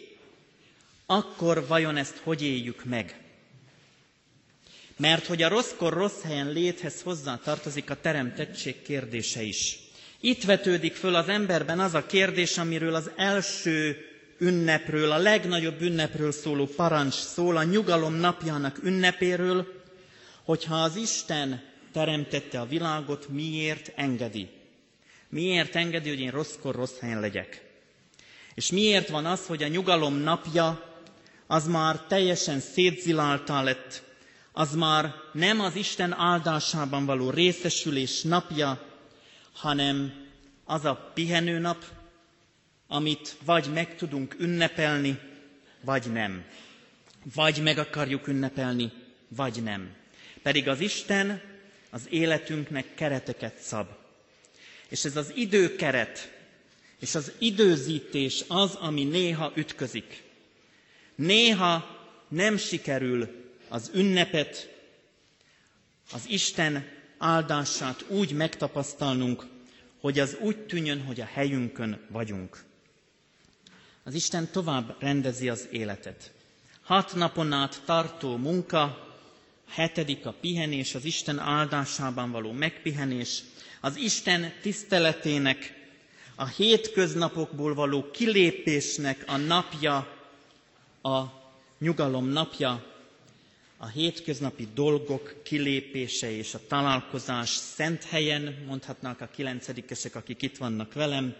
akkor 1.06 1.68
vajon 1.68 1.98
ezt 1.98 2.18
hogy 2.24 2.42
éljük 2.44 2.84
meg? 2.86 3.20
Mert 4.98 5.26
hogy 5.26 5.42
a 5.42 5.48
rosszkor, 5.50 5.94
rossz 5.94 6.22
helyen 6.24 6.52
léthez 6.52 7.02
hozzá 7.02 7.40
tartozik 7.44 7.90
a 7.90 8.00
teremtettség 8.02 8.82
kérdése 8.82 9.42
is. 9.42 9.80
Itt 10.20 10.44
vetődik 10.44 10.94
föl 10.96 11.16
az 11.16 11.28
emberben 11.30 11.80
az 11.80 11.94
a 11.94 12.06
kérdés, 12.06 12.58
amiről 12.58 12.96
az 12.96 13.10
első 13.16 13.98
ünnepről, 14.38 15.12
a 15.12 15.18
legnagyobb 15.18 15.82
ünnepről 15.82 16.32
szóló 16.32 16.66
parancs 16.66 17.14
szól, 17.14 17.58
a 17.58 17.64
nyugalom 17.64 18.14
napjának 18.14 18.80
ünnepéről, 18.84 19.68
hogyha 20.44 20.76
az 20.76 20.96
Isten 20.96 21.62
teremtette 21.94 22.60
a 22.60 22.66
világot, 22.66 23.28
miért 23.30 23.92
engedi? 23.96 24.48
Miért 25.32 25.76
engedi, 25.76 26.10
hogy 26.10 26.20
én 26.20 26.32
rosszkor 26.32 26.76
rossz 26.76 27.00
helyen 27.00 27.20
legyek? 27.20 27.62
És 28.54 28.72
miért 28.72 29.10
van 29.10 29.26
az, 29.26 29.46
hogy 29.46 29.64
a 29.64 29.68
nyugalom 29.68 30.14
napja 30.14 31.00
az 31.48 31.68
már 31.68 32.00
teljesen 32.00 32.60
szétziláltá 32.60 33.64
lett, 33.64 34.04
az 34.52 34.76
már 34.76 35.14
nem 35.34 35.60
az 35.62 35.76
Isten 35.76 36.14
áldásában 36.14 37.06
való 37.06 37.30
részesülés 37.30 38.22
napja, 38.22 38.88
hanem 39.54 40.14
az 40.66 40.86
a 40.86 41.12
pihenő 41.14 41.60
nap, 41.60 41.84
amit 42.88 43.36
vagy 43.46 43.74
meg 43.74 43.96
tudunk 43.96 44.36
ünnepelni, 44.40 45.20
vagy 45.82 46.12
nem. 46.12 46.46
Vagy 47.36 47.62
meg 47.62 47.78
akarjuk 47.78 48.28
ünnepelni, 48.28 48.92
vagy 49.28 49.64
nem. 49.64 49.96
Pedig 50.42 50.68
az 50.68 50.80
Isten 50.80 51.42
az 51.90 52.08
életünknek 52.10 52.94
kereteket 52.96 53.58
szab. 53.58 54.01
És 54.92 55.06
ez 55.06 55.16
az 55.16 55.32
időkeret, 55.36 56.32
és 57.00 57.16
az 57.16 57.32
időzítés 57.38 58.44
az, 58.48 58.76
ami 58.76 59.04
néha 59.04 59.52
ütközik. 59.56 60.24
Néha 61.16 62.00
nem 62.28 62.58
sikerül 62.58 63.30
az 63.70 63.92
ünnepet, 63.94 64.70
az 66.14 66.26
Isten 66.28 66.88
áldását 67.18 68.06
úgy 68.08 68.32
megtapasztalnunk, 68.32 69.46
hogy 70.00 70.20
az 70.20 70.38
úgy 70.40 70.58
tűnjön, 70.58 71.02
hogy 71.02 71.22
a 71.22 71.26
helyünkön 71.34 72.00
vagyunk. 72.10 72.64
Az 74.04 74.14
Isten 74.14 74.52
tovább 74.52 74.96
rendezi 75.00 75.50
az 75.50 75.68
életet. 75.72 76.32
Hat 76.84 77.16
napon 77.16 77.54
át 77.54 77.82
tartó 77.86 78.38
munka, 78.38 79.08
hetedik 79.68 80.26
a 80.26 80.36
pihenés, 80.42 80.96
az 80.96 81.06
Isten 81.06 81.40
áldásában 81.40 82.32
való 82.32 82.52
megpihenés, 82.52 83.44
az 83.82 83.96
Isten 83.96 84.54
tiszteletének, 84.62 85.80
a 86.36 86.48
hétköznapokból 86.48 87.74
való 87.74 88.12
kilépésnek 88.12 89.24
a 89.28 89.38
napja, 89.38 89.96
a 91.02 91.24
nyugalom 91.80 92.26
napja, 92.28 92.86
a 93.78 93.88
hétköznapi 93.88 94.68
dolgok 94.74 95.42
kilépése 95.44 96.32
és 96.32 96.54
a 96.54 96.60
találkozás 96.68 97.50
szent 97.50 98.04
helyen, 98.04 98.64
mondhatnák 98.68 99.22
a 99.22 99.28
kilencedikesek, 99.36 100.16
akik 100.16 100.42
itt 100.42 100.58
vannak 100.58 100.94
velem, 100.94 101.36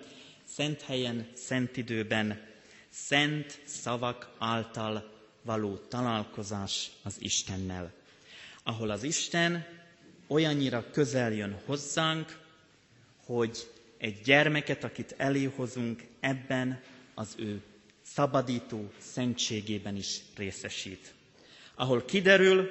szent 0.46 0.82
helyen, 0.82 1.28
szent 1.34 1.78
időben, 1.78 2.42
szent 2.90 3.60
szavak 3.66 4.30
által 4.38 5.12
való 5.42 5.76
találkozás 5.76 6.90
az 7.04 7.16
Istennel. 7.20 7.92
Ahol 8.64 8.90
az 8.90 9.04
Isten 9.04 9.66
olyannyira 10.32 10.86
közel 10.92 11.32
jön 11.34 11.60
hozzánk, 11.66 12.38
hogy 13.26 13.68
egy 13.98 14.22
gyermeket, 14.24 14.84
akit 14.84 15.16
eléhozunk, 15.18 16.02
ebben 16.20 16.82
az 17.14 17.36
ő 17.38 17.62
szabadító 18.06 18.92
szentségében 18.98 19.96
is 19.96 20.20
részesít. 20.36 21.14
Ahol 21.76 22.06
kiderül, 22.06 22.68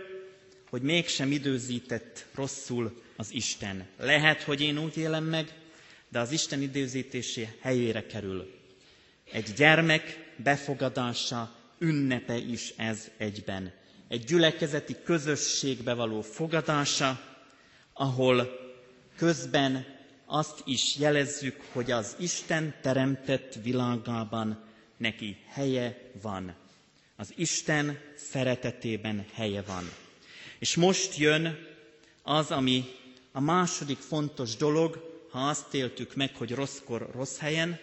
hogy 0.70 0.82
mégsem 0.82 1.32
időzített 1.32 2.26
rosszul 2.34 3.02
az 3.16 3.32
Isten. 3.32 3.86
Lehet, 3.98 4.42
hogy 4.42 4.60
én 4.60 4.78
úgy 4.78 4.96
élem 4.96 5.24
meg, 5.24 5.52
de 6.08 6.18
az 6.18 6.30
Isten 6.32 6.62
időzítésé 6.62 7.48
helyére 7.60 8.06
kerül. 8.06 8.50
Egy 9.32 9.52
gyermek 9.56 10.32
befogadása, 10.36 11.54
ünnepe 11.78 12.36
is 12.36 12.72
ez 12.76 13.10
egyben 13.16 13.72
egy 14.10 14.24
gyülekezeti 14.24 14.96
közösségbe 15.04 15.94
való 15.94 16.20
fogadása, 16.20 17.20
ahol 18.00 18.48
közben 19.16 19.86
azt 20.26 20.62
is 20.64 20.96
jelezzük, 20.96 21.60
hogy 21.72 21.90
az 21.90 22.16
Isten 22.18 22.74
teremtett 22.82 23.54
világában 23.62 24.64
neki 24.96 25.36
helye 25.48 26.10
van. 26.22 26.54
Az 27.16 27.32
Isten 27.36 27.98
szeretetében 28.16 29.26
helye 29.34 29.62
van. 29.62 29.90
És 30.58 30.76
most 30.76 31.16
jön 31.16 31.58
az, 32.22 32.50
ami 32.50 32.84
a 33.32 33.40
második 33.40 33.98
fontos 33.98 34.56
dolog, 34.56 35.24
ha 35.30 35.48
azt 35.48 35.74
éltük 35.74 36.14
meg, 36.14 36.36
hogy 36.36 36.54
rosszkor 36.54 37.10
rossz 37.14 37.38
helyen, 37.38 37.78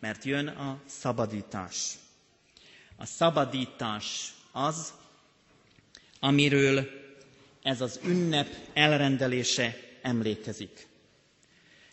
mert 0.00 0.24
jön 0.24 0.46
a 0.46 0.80
szabadítás. 0.86 1.94
A 2.96 3.06
szabadítás 3.06 4.32
az, 4.52 4.92
amiről 6.20 7.01
ez 7.62 7.80
az 7.80 8.00
ünnep 8.04 8.48
elrendelése 8.72 9.76
emlékezik. 10.02 10.86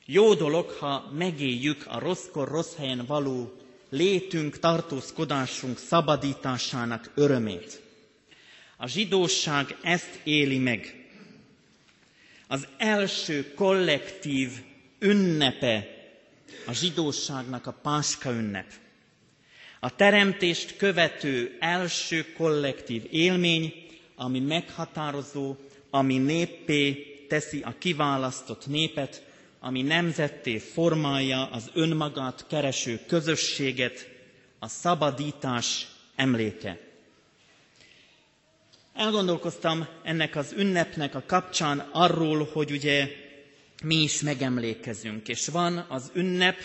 Jó 0.05 0.33
dolog, 0.33 0.69
ha 0.69 1.11
megéljük 1.17 1.85
a 1.87 1.99
rosszkor 1.99 2.47
rossz 2.47 2.75
helyen 2.75 3.05
való 3.05 3.53
létünk, 3.89 4.59
tartózkodásunk 4.59 5.77
szabadításának 5.77 7.11
örömét. 7.15 7.81
A 8.77 8.87
zsidóság 8.87 9.77
ezt 9.83 10.19
éli 10.23 10.57
meg. 10.57 11.07
Az 12.47 12.67
első 12.77 13.53
kollektív 13.53 14.51
ünnepe 14.99 15.87
a 16.65 16.73
zsidóságnak 16.73 17.67
a 17.67 17.71
Páska 17.71 18.31
ünnep. 18.31 18.71
A 19.79 19.95
teremtést 19.95 20.77
követő 20.77 21.57
első 21.59 22.25
kollektív 22.37 23.03
élmény 23.11 23.88
ami 24.19 24.39
meghatározó, 24.39 25.55
ami 25.89 26.17
néppé 26.17 26.91
teszi 27.27 27.61
a 27.61 27.75
kiválasztott 27.77 28.67
népet, 28.67 29.23
ami 29.59 29.81
nemzetté 29.81 30.57
formálja 30.57 31.45
az 31.45 31.69
önmagát 31.73 32.45
kereső 32.47 32.99
közösséget, 33.07 34.09
a 34.59 34.67
szabadítás 34.67 35.87
emléke. 36.15 36.77
Elgondolkoztam 38.93 39.87
ennek 40.03 40.35
az 40.35 40.53
ünnepnek 40.57 41.15
a 41.15 41.23
kapcsán 41.27 41.79
arról, 41.91 42.49
hogy 42.53 42.71
ugye 42.71 43.07
mi 43.83 43.95
is 43.95 44.21
megemlékezünk, 44.21 45.27
és 45.27 45.47
van 45.47 45.85
az 45.89 46.11
ünnep, 46.13 46.57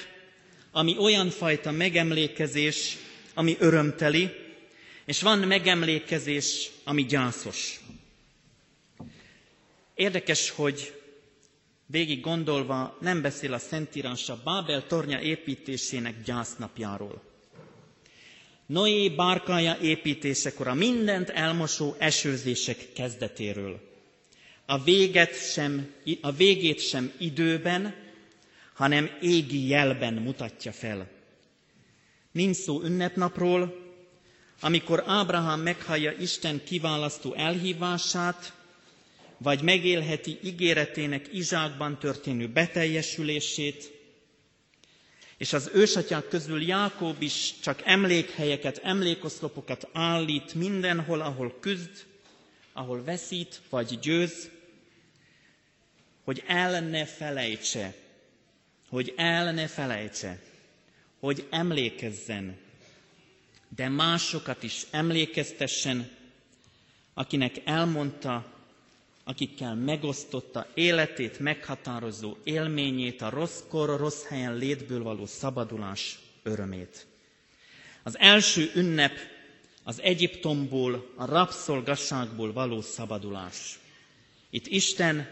ami 0.72 0.96
olyan 0.98 1.28
fajta 1.30 1.70
megemlékezés, 1.70 2.96
ami 3.34 3.56
örömteli, 3.58 4.43
és 5.06 5.22
van 5.22 5.38
megemlékezés, 5.38 6.70
ami 6.84 7.04
gyászos. 7.04 7.80
Érdekes, 9.94 10.50
hogy 10.50 11.00
végig 11.86 12.20
gondolva 12.20 12.96
nem 13.00 13.22
beszél 13.22 13.52
a 13.52 13.58
Szentírás 13.58 14.28
a 14.28 14.40
Bábel 14.44 14.86
tornya 14.86 15.20
építésének 15.20 16.22
gyásznapjáról. 16.22 17.22
Noé 18.66 19.08
bárkája 19.08 19.76
építésekor, 19.80 20.68
a 20.68 20.74
mindent 20.74 21.28
elmosó 21.30 21.94
esőzések 21.98 22.92
kezdetéről. 22.94 23.80
A, 24.66 24.82
véget 24.82 25.50
sem, 25.52 25.94
a 26.20 26.32
végét 26.32 26.80
sem 26.88 27.12
időben, 27.18 27.94
hanem 28.74 29.10
égi 29.20 29.66
jelben 29.68 30.14
mutatja 30.14 30.72
fel. 30.72 31.08
Nincs 32.32 32.56
szó 32.56 32.82
ünnepnapról, 32.82 33.83
amikor 34.60 35.02
Ábrahám 35.06 35.60
meghallja 35.60 36.12
Isten 36.12 36.64
kiválasztó 36.64 37.34
elhívását, 37.34 38.52
vagy 39.38 39.62
megélheti 39.62 40.38
ígéretének 40.42 41.28
Izsákban 41.32 41.98
történő 41.98 42.48
beteljesülését, 42.48 43.92
és 45.36 45.52
az 45.52 45.70
ősatyák 45.74 46.28
közül 46.28 46.62
Jákob 46.62 47.22
is 47.22 47.54
csak 47.62 47.82
emlékhelyeket, 47.84 48.80
emlékoszlopokat 48.82 49.88
állít 49.92 50.54
mindenhol, 50.54 51.20
ahol 51.20 51.56
küzd, 51.60 51.90
ahol 52.72 53.04
veszít 53.04 53.60
vagy 53.70 53.98
győz, 54.02 54.50
hogy 56.24 56.42
el 56.46 56.80
ne 56.80 57.04
felejtse, 57.06 57.94
hogy 58.88 59.12
el 59.16 59.52
ne 59.52 59.66
felejtse, 59.66 60.38
hogy 61.20 61.46
emlékezzen, 61.50 62.56
de 63.76 63.88
másokat 63.88 64.62
is 64.62 64.86
emlékeztessen, 64.90 66.10
akinek 67.14 67.60
elmondta, 67.64 68.52
akikkel 69.24 69.74
megosztotta 69.74 70.66
életét 70.74 71.38
meghatározó 71.38 72.36
élményét, 72.44 73.22
a 73.22 73.28
rosszkor, 73.28 73.98
rossz 73.98 74.24
helyen 74.24 74.56
létből 74.56 75.02
való 75.02 75.26
szabadulás 75.26 76.18
örömét. 76.42 77.06
Az 78.02 78.18
első 78.18 78.70
ünnep 78.74 79.12
az 79.82 80.00
Egyiptomból, 80.00 81.12
a 81.16 81.24
rabszolgasságból 81.24 82.52
való 82.52 82.80
szabadulás. 82.80 83.78
Itt 84.50 84.66
Isten 84.66 85.26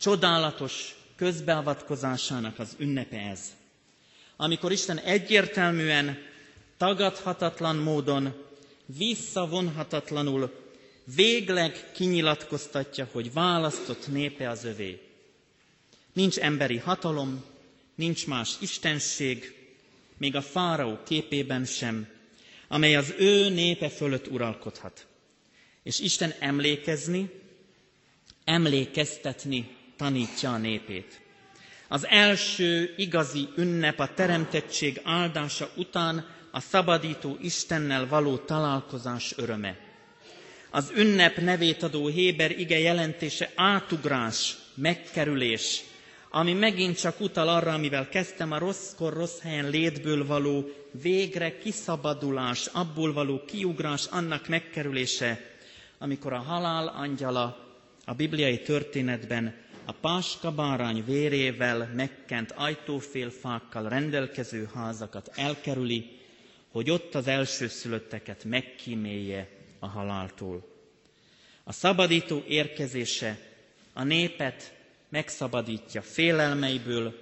csodálatos 0.00 0.94
közbeavatkozásának 1.16 2.58
az 2.58 2.74
ünnepe 2.78 3.18
ez. 3.18 3.40
Amikor 4.36 4.72
Isten 4.72 4.98
egyértelműen, 4.98 6.18
tagadhatatlan 6.76 7.76
módon, 7.76 8.34
visszavonhatatlanul 8.86 10.64
végleg 11.14 11.90
kinyilatkoztatja, 11.92 13.08
hogy 13.12 13.32
választott 13.32 14.08
népe 14.08 14.48
az 14.50 14.64
övé. 14.64 15.00
Nincs 16.12 16.36
emberi 16.36 16.76
hatalom, 16.76 17.44
nincs 17.94 18.26
más 18.26 18.54
istenség, 18.60 19.54
még 20.16 20.34
a 20.36 20.42
fáraó 20.42 20.98
képében 21.06 21.64
sem, 21.64 22.08
amely 22.68 22.96
az 22.96 23.14
ő 23.18 23.48
népe 23.48 23.88
fölött 23.88 24.26
uralkodhat. 24.26 25.06
És 25.82 25.98
Isten 26.00 26.34
emlékezni, 26.38 27.30
emlékeztetni 28.44 29.76
tanítja 29.96 30.52
a 30.52 30.56
népét. 30.58 31.20
Az 31.88 32.06
első 32.06 32.94
igazi 32.96 33.48
ünnep 33.56 33.98
a 33.98 34.14
teremtettség 34.14 35.00
áldása 35.04 35.70
után 35.76 36.35
a 36.56 36.60
szabadító 36.60 37.36
Istennel 37.40 38.08
való 38.08 38.36
találkozás 38.36 39.34
öröme. 39.36 39.76
Az 40.70 40.92
ünnep 40.96 41.36
nevét 41.36 41.82
adó 41.82 42.06
Héber 42.06 42.50
ige 42.58 42.78
jelentése 42.78 43.50
átugrás, 43.54 44.56
megkerülés, 44.74 45.82
ami 46.30 46.52
megint 46.52 47.00
csak 47.00 47.20
utal 47.20 47.48
arra, 47.48 47.72
amivel 47.72 48.08
kezdtem, 48.08 48.52
a 48.52 48.58
rosszkor, 48.58 49.12
rossz 49.12 49.38
helyen 49.40 49.70
létből 49.70 50.26
való 50.26 50.68
végre 51.02 51.58
kiszabadulás, 51.58 52.66
abból 52.66 53.12
való 53.12 53.44
kiugrás, 53.46 54.06
annak 54.10 54.48
megkerülése, 54.48 55.40
amikor 55.98 56.32
a 56.32 56.38
halál 56.38 56.88
angyala 56.88 57.66
a 58.04 58.14
bibliai 58.14 58.60
történetben 58.60 59.54
a 59.84 59.92
páska 59.92 60.50
bárány 60.50 61.04
vérével 61.04 61.90
megkent 61.94 62.52
ajtófélfákkal 62.52 63.88
rendelkező 63.88 64.68
házakat 64.74 65.30
elkerüli, 65.34 66.15
hogy 66.76 66.90
ott 66.90 67.14
az 67.14 67.26
elsőszülötteket 67.26 68.44
megkímélje 68.44 69.48
a 69.78 69.86
haláltól. 69.86 70.66
A 71.64 71.72
szabadító 71.72 72.42
érkezése 72.48 73.38
a 73.92 74.02
népet 74.02 74.74
megszabadítja 75.08 76.02
félelmeiből, 76.02 77.14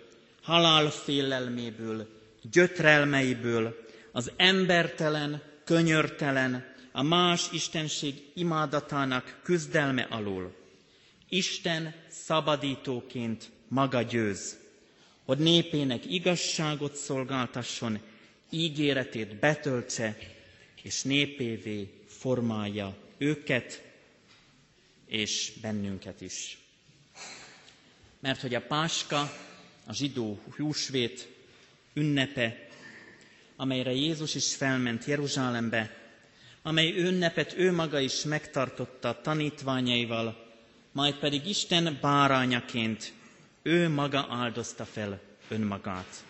halál 0.43 0.91
félelméből, 0.91 2.09
gyötrelmeiből, 2.53 3.85
az 4.13 4.33
embertelen, 4.37 5.43
könyörtelen, 5.65 6.75
a 6.93 7.03
más 7.03 7.51
istenség 7.53 8.15
imádatának 8.35 9.41
küzdelme 9.43 10.03
alól. 10.11 10.55
Isten 11.29 11.95
szabadítóként 12.09 13.51
maga 13.69 14.03
győz, 14.03 14.59
hogy 15.25 15.39
népének 15.39 16.11
igazságot 16.11 16.95
szolgáltasson, 16.95 17.99
ígéretét 18.51 19.37
betöltse, 19.37 20.17
és 20.83 21.03
népévé 21.03 21.91
formálja 22.07 22.97
őket 23.19 23.83
és 25.07 25.53
bennünket 25.61 26.21
is. 26.21 26.59
Mert 28.21 28.41
hogy 28.41 28.55
a 28.55 28.67
Páska, 28.67 29.33
a 29.87 29.93
zsidó 29.93 30.41
húsvét 30.57 31.29
ünnepe, 31.95 32.69
amelyre 33.57 33.93
Jézus 33.93 34.35
is 34.35 34.55
felment 34.55 35.05
Jeruzsálembe, 35.05 35.97
amely 36.63 36.99
ünnepet 36.99 37.55
ő 37.57 37.73
maga 37.73 38.01
is 38.01 38.23
megtartotta 38.23 39.21
tanítványaival, 39.21 40.53
majd 40.93 41.15
pedig 41.15 41.47
Isten 41.47 41.99
bárányaként 42.01 43.13
ő 43.63 43.89
maga 43.89 44.27
áldozta 44.31 44.85
fel 44.85 45.21
önmagát, 45.49 46.25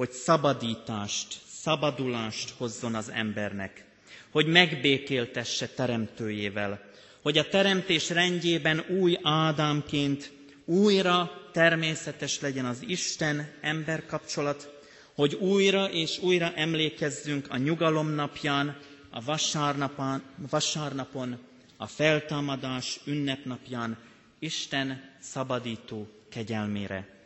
hogy 0.00 0.10
szabadítást, 0.10 1.38
szabadulást 1.48 2.50
hozzon 2.56 2.94
az 2.94 3.10
embernek, 3.10 3.84
hogy 4.30 4.46
megbékéltesse 4.46 5.66
teremtőjével, 5.68 6.80
hogy 7.22 7.38
a 7.38 7.48
teremtés 7.48 8.08
rendjében 8.10 8.84
új 9.00 9.18
Ádámként 9.22 10.32
újra 10.64 11.30
természetes 11.52 12.40
legyen 12.40 12.64
az 12.64 12.82
Isten-ember 12.86 14.06
kapcsolat, 14.06 14.80
hogy 15.14 15.34
újra 15.34 15.90
és 15.90 16.18
újra 16.22 16.52
emlékezzünk 16.54 17.46
a 17.50 17.56
nyugalom 17.56 18.08
napján, 18.08 18.76
a 19.10 19.20
vasárnapon, 19.24 20.22
vasárnapon, 20.50 21.38
a 21.76 21.86
feltámadás 21.86 23.00
ünnepnapján 23.04 23.98
Isten 24.38 25.10
szabadító 25.20 26.08
kegyelmére. 26.30 27.19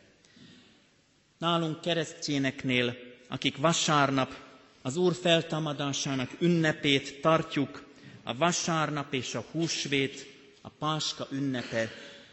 Nálunk 1.37 1.81
keresztjéneknél, 1.81 2.95
akik 3.27 3.57
vasárnap 3.57 4.35
az 4.81 4.95
Úr 4.97 5.13
feltámadásának 5.15 6.31
ünnepét 6.39 7.21
tartjuk, 7.21 7.83
a 8.23 8.35
vasárnap 8.35 9.13
és 9.13 9.35
a 9.35 9.45
húsvét, 9.51 10.25
a 10.61 10.69
páska 10.69 11.27
ünnepe 11.31 11.89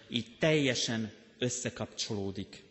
így 0.09 0.37
teljesen 0.38 1.12
összekapcsolódik. 1.38 2.62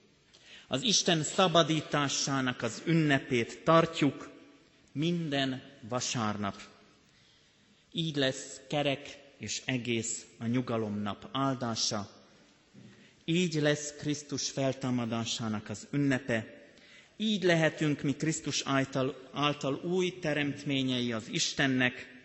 Az 0.68 0.82
Isten 0.82 1.24
szabadításának 1.24 2.62
az 2.62 2.82
ünnepét 2.86 3.64
tartjuk 3.64 4.30
minden 4.92 5.62
vasárnap. 5.90 6.62
Így 7.92 8.16
lesz 8.16 8.62
kerek 8.70 9.18
és 9.38 9.62
egész 9.66 10.26
a 10.40 10.46
nyugalomnap 10.46 11.30
áldása. 11.32 12.10
Így 13.26 13.54
lesz 13.54 13.94
Krisztus 13.98 14.50
feltámadásának 14.50 15.70
az 15.70 15.88
ünnepe, 15.92 16.62
így 17.22 17.44
lehetünk 17.44 18.02
mi 18.02 18.16
Krisztus 18.16 18.62
által, 18.66 19.30
által 19.34 19.82
új 19.84 20.20
teremtményei 20.20 21.12
az 21.12 21.28
Istennek, 21.32 22.20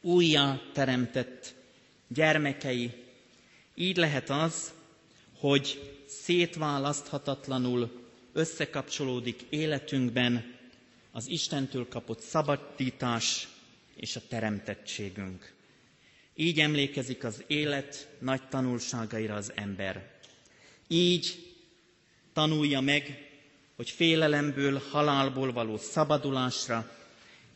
újjá 0.00 0.60
teremtett 0.72 1.54
gyermekei. 2.08 2.92
Így 3.74 3.96
lehet 3.96 4.30
az, 4.30 4.72
hogy 5.38 5.96
szétválaszthatatlanul 6.06 8.06
összekapcsolódik 8.32 9.46
életünkben 9.48 10.54
az 11.12 11.28
Istentől 11.28 11.88
kapott 11.88 12.20
szabadítás 12.20 13.48
és 13.96 14.16
a 14.16 14.22
teremtettségünk. 14.28 15.52
Így 16.34 16.60
emlékezik 16.60 17.24
az 17.24 17.44
élet 17.46 18.08
nagy 18.18 18.48
tanulságaira 18.48 19.34
az 19.34 19.52
ember. 19.54 20.13
Így 20.88 21.52
tanulja 22.32 22.80
meg 22.80 23.24
hogy 23.76 23.90
félelemből, 23.90 24.82
halálból 24.90 25.52
való 25.52 25.76
szabadulásra, 25.76 26.90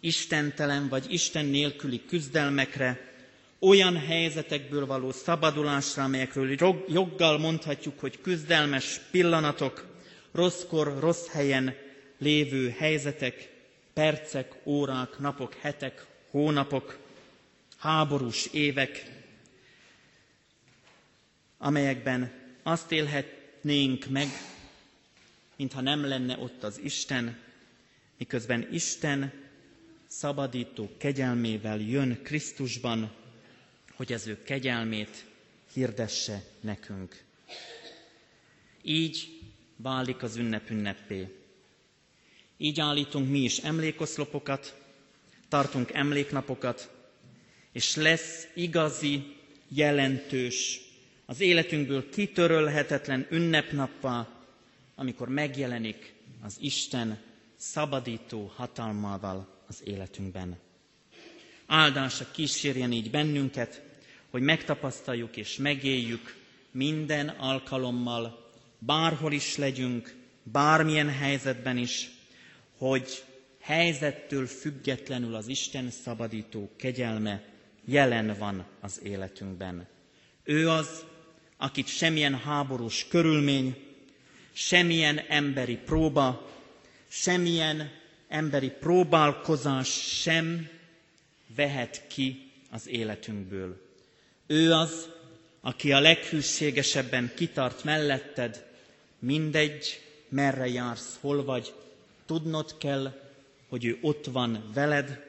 istentelen 0.01 0.89
vagy 0.89 1.13
Isten 1.13 1.45
nélküli 1.45 2.05
küzdelmekre, 2.07 3.13
olyan 3.59 3.97
helyzetekből 3.97 4.87
való 4.87 5.13
szabadulásra, 5.13 6.03
amelyekről 6.03 6.55
joggal 6.89 7.39
mondhatjuk, 7.39 8.01
hogy 8.01 8.21
küzdelmes 8.21 9.01
pillanatok, 9.11 9.87
rosszkor, 10.33 10.99
rossz 11.01 11.27
helyen 11.29 11.75
lévő 12.19 12.71
helyzetek, 12.79 13.51
percek, 13.93 14.55
órák, 14.65 15.19
napok, 15.19 15.55
hetek, 15.55 16.07
hónapok, 16.31 16.99
háborús 17.79 18.47
évek, 18.47 19.11
amelyekben 21.59 22.48
azt 22.71 22.93
élhetnénk 22.93 24.07
meg, 24.09 24.29
mintha 25.57 25.81
nem 25.81 26.05
lenne 26.05 26.39
ott 26.39 26.63
az 26.63 26.81
Isten, 26.83 27.39
miközben 28.19 28.69
Isten 28.73 29.33
szabadító 30.07 30.91
kegyelmével 30.99 31.79
jön 31.81 32.23
Krisztusban, 32.23 33.13
hogy 33.95 34.13
az 34.13 34.27
ő 34.27 34.43
kegyelmét 34.43 35.25
hirdesse 35.73 36.43
nekünk. 36.61 37.23
Így 38.83 39.41
válik 39.77 40.23
az 40.23 40.37
ünnep 40.37 40.71
ünnepé. 40.71 41.29
Így 42.57 42.81
állítunk 42.81 43.29
mi 43.31 43.39
is 43.39 43.59
emlékoszlopokat, 43.59 44.81
tartunk 45.49 45.93
emléknapokat, 45.93 46.91
és 47.73 47.95
lesz 47.97 48.47
igazi, 48.55 49.37
jelentős, 49.69 50.88
az 51.31 51.41
életünkből 51.41 52.11
kitörölhetetlen 52.11 53.27
ünnepnappá, 53.31 54.29
amikor 54.95 55.29
megjelenik 55.29 56.15
az 56.43 56.57
Isten 56.61 57.19
szabadító 57.57 58.53
hatalmával 58.57 59.49
az 59.67 59.81
életünkben. 59.85 60.59
Áldása 61.67 62.31
kísérjen 62.31 62.93
így 62.93 63.11
bennünket, 63.11 63.83
hogy 64.31 64.43
megtapasztaljuk 64.43 65.37
és 65.37 65.57
megéljük 65.57 66.37
minden 66.71 67.29
alkalommal, 67.29 68.51
bárhol 68.79 69.33
is 69.33 69.57
legyünk, 69.57 70.15
bármilyen 70.43 71.09
helyzetben 71.09 71.77
is, 71.77 72.11
hogy 72.79 73.25
helyzettől 73.61 74.47
függetlenül 74.47 75.35
az 75.35 75.49
Isten 75.49 75.91
szabadító 75.91 76.71
kegyelme 76.77 77.43
jelen 77.85 78.37
van 78.39 78.67
az 78.81 79.01
életünkben. 79.03 79.87
Ő 80.45 80.69
az, 80.69 81.05
akit 81.59 81.87
semmilyen 81.87 82.39
háborús 82.39 83.07
körülmény, 83.09 83.77
semmilyen 84.53 85.19
emberi 85.29 85.77
próba, 85.77 86.51
semmilyen 87.09 87.91
emberi 88.29 88.71
próbálkozás 88.71 89.89
sem 90.21 90.69
vehet 91.57 92.07
ki 92.07 92.51
az 92.71 92.89
életünkből. 92.89 93.87
Ő 94.47 94.73
az, 94.73 95.09
aki 95.61 95.93
a 95.93 96.01
leghűségesebben 96.01 97.33
kitart 97.37 97.85
melletted, 97.85 98.67
mindegy, 99.19 100.01
merre 100.29 100.69
jársz, 100.69 101.19
hol 101.21 101.45
vagy, 101.45 101.75
tudnod 102.27 102.79
kell, 102.79 103.21
hogy 103.69 103.85
ő 103.85 103.99
ott 104.01 104.27
van 104.27 104.71
veled, 104.75 105.27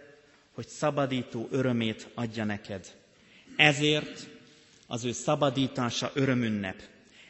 hogy 0.53 0.67
szabadító 0.67 1.47
örömét 1.51 2.07
adja 2.13 2.43
neked. 2.43 2.95
Ezért 3.55 4.27
az 4.91 5.03
ő 5.03 5.11
szabadítása 5.11 6.11
örömünnep. 6.13 6.81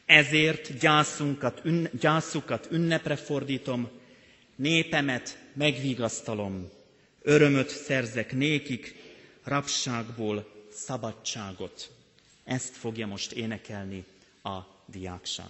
Ezért 0.06 0.78
gyászunkat, 0.80 1.62
ünne, 1.64 1.90
gyászukat 2.00 2.68
ünnepre 2.72 3.16
fordítom, 3.16 3.90
népemet 4.56 5.38
megvigasztalom, 5.54 6.70
örömöt 7.22 7.70
szerzek 7.70 8.34
nékik, 8.34 8.96
rabságból 9.44 10.52
szabadságot. 10.72 11.92
Ezt 12.44 12.76
fogja 12.76 13.08
most 13.08 13.32
énekelni 13.32 14.06
a 14.44 14.58
diákság. 14.86 15.50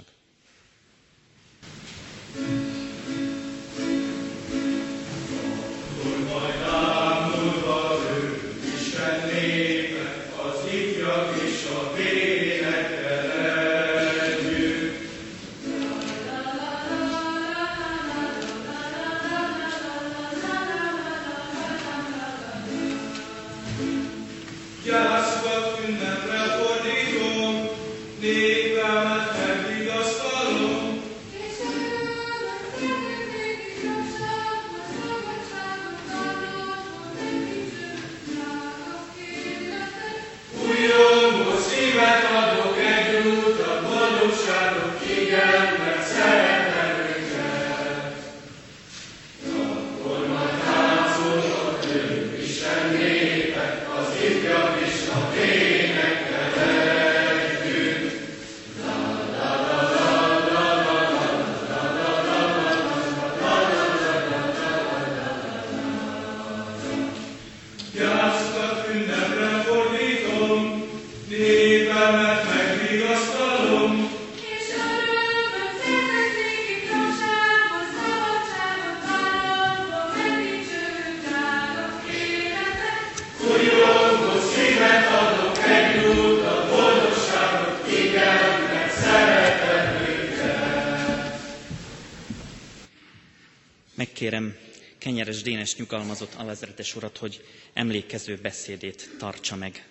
Megkérem 94.00 94.58
Kenyeres 94.98 95.42
Dénes 95.42 95.76
nyugalmazott 95.76 96.34
alezredes 96.34 96.96
urat, 96.96 97.18
hogy 97.18 97.46
emlékező 97.74 98.36
beszédét 98.42 99.10
tartsa 99.18 99.56
meg. 99.56 99.88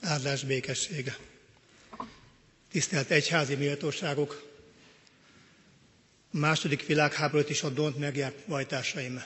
Áldás 0.00 0.44
békessége. 0.44 1.16
Tisztelt 2.70 3.10
egyházi 3.10 3.54
méltóságok! 3.54 4.50
A 6.32 6.36
második 6.36 6.86
világháborút 6.86 7.50
is 7.50 7.62
a 7.62 7.68
Dont 7.70 7.98
megjárt 7.98 8.46
bajtársaim. 8.48 9.22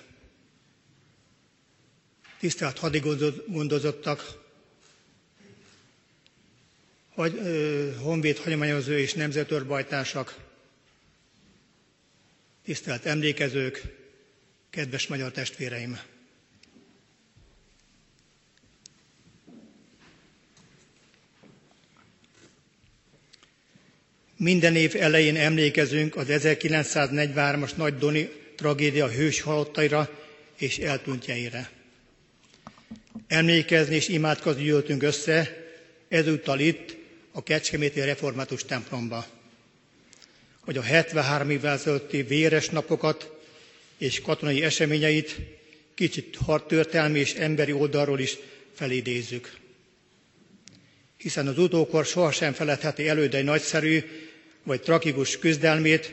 Tisztelt 2.39 2.79
hadigondozottak, 2.79 4.43
hogy, 7.09 7.41
honvéd 8.03 8.37
hagyományozó 8.39 8.93
és 8.93 9.15
nemzetőrbajtársak, 9.15 10.45
tisztelt 12.66 13.07
emlékezők, 13.07 13.83
kedves 14.70 15.07
magyar 15.07 15.31
testvéreim! 15.33 15.98
Minden 24.37 24.76
év 24.76 24.96
elején 24.96 25.37
emlékezünk 25.37 26.16
az 26.16 26.26
1943-as 26.29 27.74
Nagy 27.76 27.98
Doni 27.98 28.29
tragédia 28.57 29.09
hős 29.09 29.40
halottaira 29.40 30.11
és 30.57 30.79
eltűntjeire. 30.79 31.70
Emlékezni 33.26 33.94
és 33.94 34.09
imádkozni 34.09 34.62
gyűltünk 34.62 35.02
össze, 35.02 35.57
ezúttal 36.09 36.61
itt, 36.61 36.96
a 37.33 37.42
Kecskeméti 37.42 38.00
Református 38.00 38.64
templomba, 38.64 39.36
hogy 40.66 40.76
a 40.76 40.83
73 40.83 41.50
évvel 41.50 41.72
ezelőtti 41.72 42.22
véres 42.22 42.68
napokat 42.68 43.33
és 43.98 44.20
katonai 44.20 44.62
eseményeit 44.62 45.37
kicsit 45.94 46.38
történelmi 46.66 47.18
és 47.18 47.35
emberi 47.35 47.72
oldalról 47.72 48.18
is 48.20 48.37
felidézzük. 48.74 49.57
Hiszen 51.16 51.46
az 51.46 51.59
utókor 51.59 52.05
sohasem 52.05 52.52
feledheti 52.52 53.09
elődei 53.09 53.42
nagyszerű 53.42 54.02
vagy 54.62 54.81
tragikus 54.81 55.38
küzdelmét, 55.38 56.11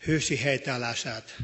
hősi 0.00 0.36
helytállását. 0.36 1.36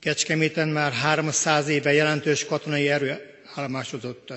Kecskeméten 0.00 0.68
már 0.68 0.92
300 0.92 1.68
éve 1.68 1.92
jelentős 1.92 2.44
katonai 2.44 2.88
erő 2.88 3.34
állomásozott. 3.54 4.32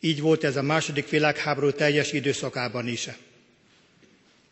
Így 0.00 0.20
volt 0.20 0.44
ez 0.44 0.56
a 0.56 0.62
második 0.62 1.08
világháború 1.08 1.70
teljes 1.70 2.12
időszakában 2.12 2.86
is. 2.88 3.08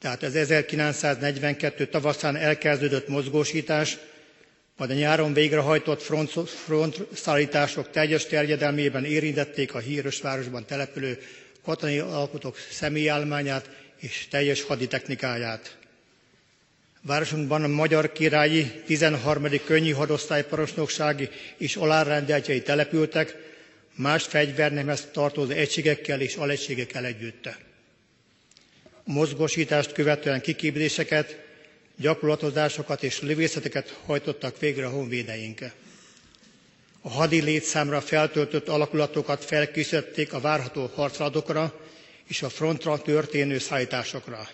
Tehát 0.01 0.23
az 0.23 0.35
1942 0.37 1.87
tavaszán 1.87 2.37
elkezdődött 2.37 3.09
mozgósítás 3.09 3.99
majd 4.77 4.91
a 4.91 4.95
nyáron 4.95 5.33
végrehajtott 5.33 6.03
front, 6.03 6.31
front 6.49 7.07
szállítások 7.15 7.91
teljes 7.91 8.27
terjedelmében 8.27 9.05
érintették 9.05 9.75
a 9.75 9.79
híres 9.79 10.21
városban 10.21 10.65
települő 10.67 11.19
katonai 11.65 11.99
alkotók 11.99 12.57
személyállományát 12.71 13.71
és 13.97 14.27
teljes 14.31 14.63
haditechnikáját. 14.63 15.77
Városunkban 17.03 17.65
a 17.65 17.69
magyar 17.69 18.13
királyi 18.13 18.71
13. 18.87 19.45
könnyű 19.65 19.91
hadosztályparancsnoksági 19.91 21.29
és 21.57 21.77
alárendeltjei 21.77 22.63
települtek, 22.63 23.37
más 23.95 24.25
fegyvernemhez 24.25 25.09
tartozó 25.13 25.51
egységekkel 25.51 26.21
és 26.21 26.35
alegységekkel 26.35 27.05
együtt. 27.05 27.49
Mozgósítást 29.09 29.93
követően 29.93 30.41
kiképzéseket, 30.41 31.39
gyakorlatozásokat 31.97 33.03
és 33.03 33.21
lövészeteket 33.21 33.99
hajtottak 34.07 34.59
végre 34.59 34.87
a 34.87 34.91
honvédeink. 34.91 35.61
A 37.01 37.09
hadi 37.11 37.41
létszámra 37.41 38.01
feltöltött 38.01 38.69
alakulatokat 38.69 39.45
felkészítették 39.45 40.33
a 40.33 40.41
várható 40.41 40.91
harcradokra 40.95 41.81
és 42.29 42.43
a 42.43 42.49
frontra 42.49 42.99
történő 43.03 43.59
szállításokra. 43.59 44.49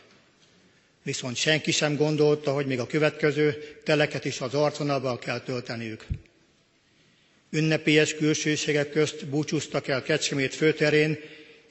Viszont 1.02 1.36
senki 1.36 1.70
sem 1.70 1.96
gondolta, 1.96 2.52
hogy 2.52 2.66
még 2.66 2.78
a 2.80 2.86
következő 2.86 3.76
teleket 3.84 4.24
is 4.24 4.40
az 4.40 4.54
arcvonalba 4.54 5.18
kell 5.18 5.40
tölteniük. 5.40 6.06
Ünnepélyes 7.50 8.14
külsőségek 8.14 8.90
közt 8.90 9.26
búcsúztak 9.26 9.88
el 9.88 10.02
Kecskemét 10.02 10.54
főterén, 10.54 11.18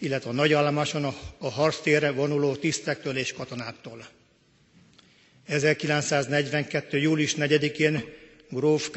illetve 0.02 0.30
a 0.30 0.34
nagyállomáson 0.34 1.04
a, 1.38 1.50
harctérre 1.50 2.12
vonuló 2.12 2.56
tisztektől 2.56 3.18
és 3.18 3.34
katonáktól. 3.34 4.08
1942. 5.46 6.98
július 6.98 7.36
4-én 7.38 8.04
gróf 8.50 8.90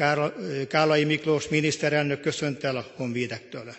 Kálai 0.67 1.03
Miklós 1.03 1.47
miniszterelnök 1.47 2.21
köszönt 2.21 2.63
el 2.63 2.75
a 2.77 2.91
honvédektől. 2.95 3.75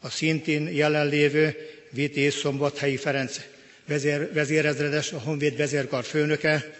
A 0.00 0.10
szintén 0.10 0.68
jelenlévő 0.68 1.56
Vitéz 1.90 2.34
Szombathelyi 2.34 2.96
Ferenc 2.96 3.40
vezér, 3.86 4.32
vezérezredes, 4.32 5.12
a 5.12 5.18
Honvéd 5.18 5.56
vezérkar 5.56 6.04
főnöke, 6.04 6.78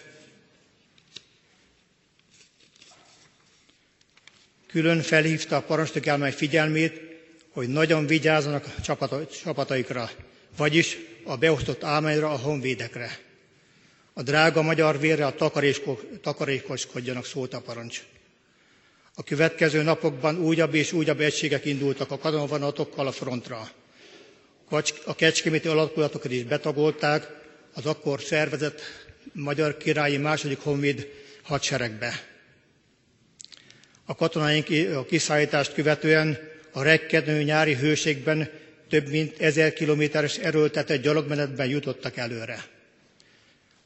külön 4.67 5.03
felhívta 5.03 5.57
a 5.57 5.63
parancsnok 5.63 6.33
figyelmét, 6.33 7.14
hogy 7.55 7.69
nagyon 7.69 8.07
vigyázzanak 8.07 8.65
a 8.79 8.81
csapataikra, 9.43 10.11
vagyis 10.57 10.99
a 11.25 11.37
beosztott 11.37 11.85
álmányra, 11.85 12.31
a 12.31 12.37
honvédekre. 12.39 13.19
A 14.13 14.23
drága 14.23 14.63
magyar 14.63 14.99
vérre 15.01 15.27
a 15.27 15.35
takarékoskodjanak, 16.23 17.25
szólt 17.27 17.55
a 17.55 17.61
parancs. 17.61 18.03
A 19.15 19.23
következő 19.23 19.83
napokban 19.83 20.39
újabb 20.39 20.75
és 20.75 20.93
újabb 20.93 21.21
egységek 21.21 21.65
indultak 21.65 22.11
a 22.11 22.19
katonavonatokkal 22.19 23.07
a 23.07 23.13
frontra. 23.13 23.69
A 25.05 25.15
kecskeméti 25.15 25.69
alakulatokat 25.69 26.31
is 26.33 26.43
betagolták 26.45 27.27
az 27.75 27.87
akkor 27.87 28.21
szervezett 28.21 28.81
Magyar 29.33 29.77
Királyi 29.77 30.17
második 30.17 30.59
honvéd 30.61 31.09
hadseregbe. 31.43 32.13
A 34.05 34.15
katonáink 34.15 34.67
a 34.97 35.05
kiszállítást 35.05 35.75
követően 35.75 36.53
a 36.77 36.83
rekkenő 36.83 37.43
nyári 37.43 37.75
hőségben 37.75 38.51
több 38.89 39.09
mint 39.09 39.41
ezer 39.41 39.73
kilométeres 39.73 40.37
erőltetett 40.39 41.03
gyalogmenetben 41.03 41.67
jutottak 41.67 42.17
előre. 42.17 42.65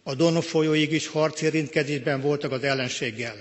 A 0.02 0.14
Don 0.14 0.40
folyóig 0.40 0.92
is 0.92 1.06
harci 1.06 1.44
érintkezésben 1.44 2.20
voltak 2.20 2.52
az 2.52 2.62
ellenséggel. 2.62 3.36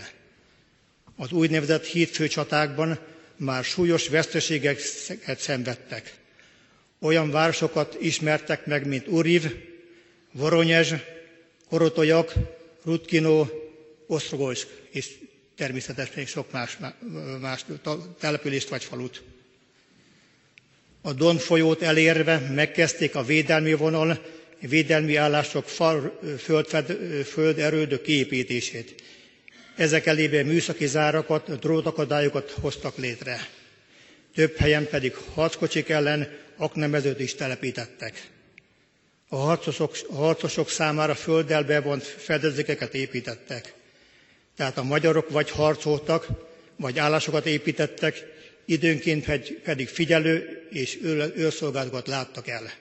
Az 1.15 1.31
úgynevezett 1.31 1.85
hídfőcsatákban 1.85 2.99
már 3.35 3.63
súlyos 3.63 4.07
veszteségeket 4.07 5.39
szenvedtek. 5.39 6.13
Olyan 6.99 7.31
városokat 7.31 7.97
ismertek 7.99 8.65
meg, 8.65 8.85
mint 8.87 9.07
Uriv, 9.07 9.43
Voronyezs, 10.31 10.93
Korotoyak, 11.69 12.33
Rutkino, 12.85 13.47
Osztrogolsk, 14.07 14.67
és 14.91 15.09
természetesen 15.57 16.13
még 16.15 16.27
sok 16.27 16.51
más, 16.51 16.77
más 17.41 17.65
települést 18.19 18.69
vagy 18.69 18.83
falut. 18.83 19.23
A 21.01 21.13
Don 21.13 21.37
folyót 21.37 21.81
elérve 21.81 22.39
megkezdték 22.39 23.15
a 23.15 23.23
védelmi 23.23 23.73
vonal, 23.73 24.25
védelmi 24.59 25.15
állások 25.15 25.69
fal, 25.69 26.19
földfed, 26.39 26.91
földerődő 27.25 28.01
kiépítését. 28.01 29.03
Ezek 29.75 30.05
elébe 30.05 30.43
műszaki 30.43 30.85
zárakat, 30.85 31.59
drótakadályokat 31.59 32.51
hoztak 32.61 32.97
létre. 32.97 33.47
Több 34.35 34.55
helyen 34.55 34.87
pedig 34.89 35.15
harckocsik 35.33 35.89
ellen 35.89 36.27
aknemezőt 36.57 37.19
is 37.19 37.35
telepítettek. 37.35 38.27
A 39.29 39.35
harcosok, 39.35 39.95
a 40.09 40.15
harcosok 40.15 40.69
számára 40.69 41.15
földdel 41.15 41.63
bevont 41.63 42.03
fedezékeket 42.03 42.93
építettek. 42.93 43.73
Tehát 44.57 44.77
a 44.77 44.83
magyarok 44.83 45.29
vagy 45.29 45.49
harcoltak, 45.49 46.27
vagy 46.75 46.99
állásokat 46.99 47.45
építettek, 47.45 48.25
időnként 48.65 49.51
pedig 49.63 49.87
figyelő 49.87 50.67
és 50.69 50.99
őrszolgálatokat 51.35 52.07
láttak 52.07 52.47
el. 52.47 52.71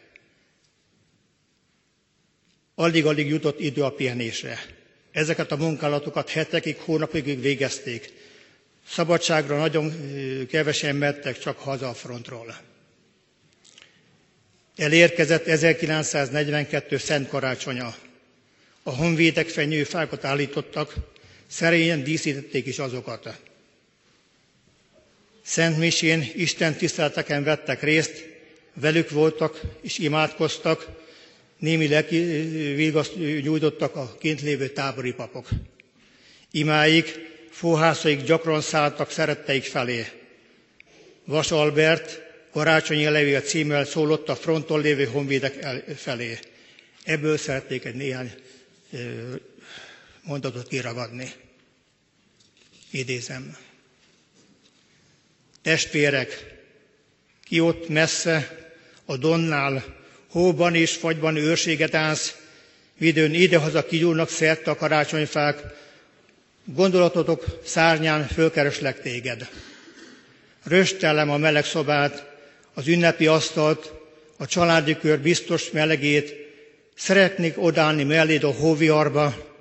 Alig-alig 2.75 3.29
jutott 3.29 3.61
idő 3.61 3.83
a 3.83 3.91
pihenésre. 3.91 4.59
Ezeket 5.13 5.53
a 5.53 5.57
munkálatokat 5.57 6.31
hetekig, 6.31 6.77
hónapig 6.79 7.41
végezték. 7.41 8.13
Szabadságra 8.89 9.57
nagyon 9.57 9.93
kevesen 10.49 10.97
mentek 10.97 11.39
csak 11.39 11.59
haza 11.59 11.89
a 11.89 11.95
frontról. 11.95 12.57
Elérkezett 14.77 15.47
1942. 15.47 16.97
Szent 16.97 17.29
Karácsonya. 17.29 17.95
A 18.83 18.91
honvédek 18.91 19.49
fenyőfákat 19.49 20.25
állítottak, 20.25 20.95
szerényen 21.47 22.03
díszítették 22.05 22.67
is 22.67 22.79
azokat. 22.79 23.41
Szent 25.43 25.79
Misén 25.79 26.31
Isten 26.35 26.75
tiszteleteken 26.75 27.45
vettek 27.45 27.83
részt, 27.83 28.27
velük 28.75 29.11
voltak 29.11 29.61
és 29.83 29.99
imádkoztak, 29.99 30.87
némi 31.59 31.89
lelki 31.89 32.17
nyújtottak 33.43 33.97
a 33.97 34.17
kint 34.19 34.43
lévő 34.43 34.69
tábori 34.69 35.13
papok. 35.13 35.49
Imáik, 36.51 37.19
fóhászaik 37.51 38.23
gyakran 38.23 38.61
szálltak 38.61 39.11
szeretteik 39.11 39.65
felé. 39.65 40.07
Vas 41.25 41.51
Albert 41.51 42.21
karácsonyi 42.53 43.05
levél 43.05 43.41
címmel 43.41 43.85
szólott 43.85 44.29
a 44.29 44.37
fronton 44.37 44.81
lévő 44.81 45.05
honvédek 45.05 45.67
felé. 45.97 46.39
Ebből 47.05 47.37
szeretnék 47.37 47.85
egy 47.85 47.95
néhány 47.95 48.33
mondatot 50.27 50.69
kiragadni. 50.69 51.33
Idézem. 52.91 53.57
Testvérek, 55.63 56.55
ki 57.45 57.61
ott 57.61 57.89
messze, 57.89 58.65
a 59.05 59.17
Donnál, 59.17 59.85
hóban 60.31 60.75
és 60.75 60.93
fagyban 60.93 61.37
őrséget 61.37 61.95
állsz, 61.95 62.37
vidőn 62.99 63.35
idehaza 63.35 63.87
kigyúlnak 63.87 64.29
szerte 64.29 64.71
a 64.71 64.77
karácsonyfák, 64.77 65.63
gondolatotok 66.65 67.61
szárnyán 67.65 68.27
fölkereslek 68.27 69.01
téged. 69.03 69.49
Röstellem 70.65 71.31
a 71.31 71.37
meleg 71.37 71.65
szobát, 71.65 72.35
az 72.75 72.87
ünnepi 72.87 73.27
asztalt, 73.27 73.93
a 74.37 74.47
családi 74.47 74.97
kör 74.97 75.19
biztos 75.21 75.71
melegét, 75.71 76.35
szeretnék 76.95 77.63
odállni 77.63 78.05
melléd 78.05 78.45
a 78.45 78.53
hóviarba, 78.53 79.56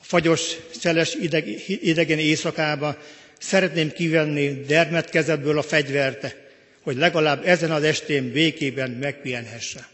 fagyos, 0.00 0.40
szeles 0.80 1.14
ideg, 1.14 1.46
idegen 1.66 2.18
éjszakába, 2.18 2.96
szeretném 3.38 3.92
kivenni 3.92 4.64
dermet 4.66 5.10
kezedből 5.10 5.58
a 5.58 5.62
fegyvert, 5.62 6.36
hogy 6.82 6.96
legalább 6.96 7.46
ezen 7.46 7.70
az 7.70 7.82
estén 7.82 8.32
békében 8.32 8.90
megpihenhesse. 8.90 9.88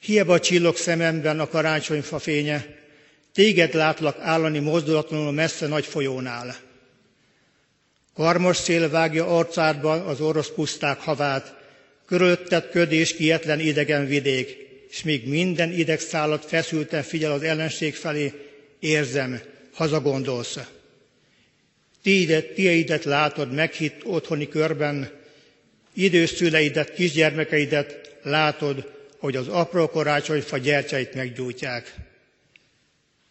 Hiába 0.00 0.38
csillog 0.40 0.76
szememben 0.76 1.40
a 1.40 1.48
karácsonyfa 1.48 2.18
fénye, 2.18 2.66
téged 3.32 3.74
látlak 3.74 4.16
állani 4.20 4.58
mozdulatlanul 4.58 5.32
messze 5.32 5.66
nagy 5.66 5.84
folyónál. 5.86 6.56
Karmos 8.14 8.56
szél 8.56 8.90
vágja 8.90 9.26
arcádba 9.36 9.92
az 9.92 10.20
orosz 10.20 10.50
puszták 10.54 10.98
havát, 10.98 11.54
körülötted 12.06 12.68
köd 12.70 12.92
és 12.92 13.14
kietlen 13.16 13.60
idegen 13.60 14.06
vidék, 14.06 14.69
és 14.90 15.02
még 15.02 15.28
minden 15.28 15.72
idegszállat 15.72 16.44
feszülten 16.44 17.02
figyel 17.02 17.32
az 17.32 17.42
ellenség 17.42 17.94
felé, 17.94 18.32
érzem, 18.78 19.40
hazagondolsz. 19.72 20.58
Tiédet, 22.02 22.52
tiédet 22.54 23.04
látod 23.04 23.52
meghitt 23.52 24.04
otthoni 24.04 24.48
körben, 24.48 25.10
idős 25.94 26.30
szüleidet, 26.30 26.94
kisgyermekeidet 26.94 28.18
látod, 28.22 28.92
hogy 29.18 29.36
az 29.36 29.48
apró 29.48 29.88
karácsonyfa 29.88 30.58
gyertyeit 30.58 31.14
meggyújtják. 31.14 31.94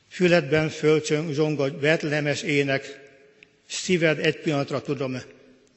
Füledben 0.09 0.69
fölcsön 0.69 1.33
zsonga 1.33 1.69
betlemes 1.69 2.41
ének, 2.41 2.99
szíved 3.67 4.19
egy 4.19 4.39
pillanatra 4.39 4.81
tudom, 4.81 5.21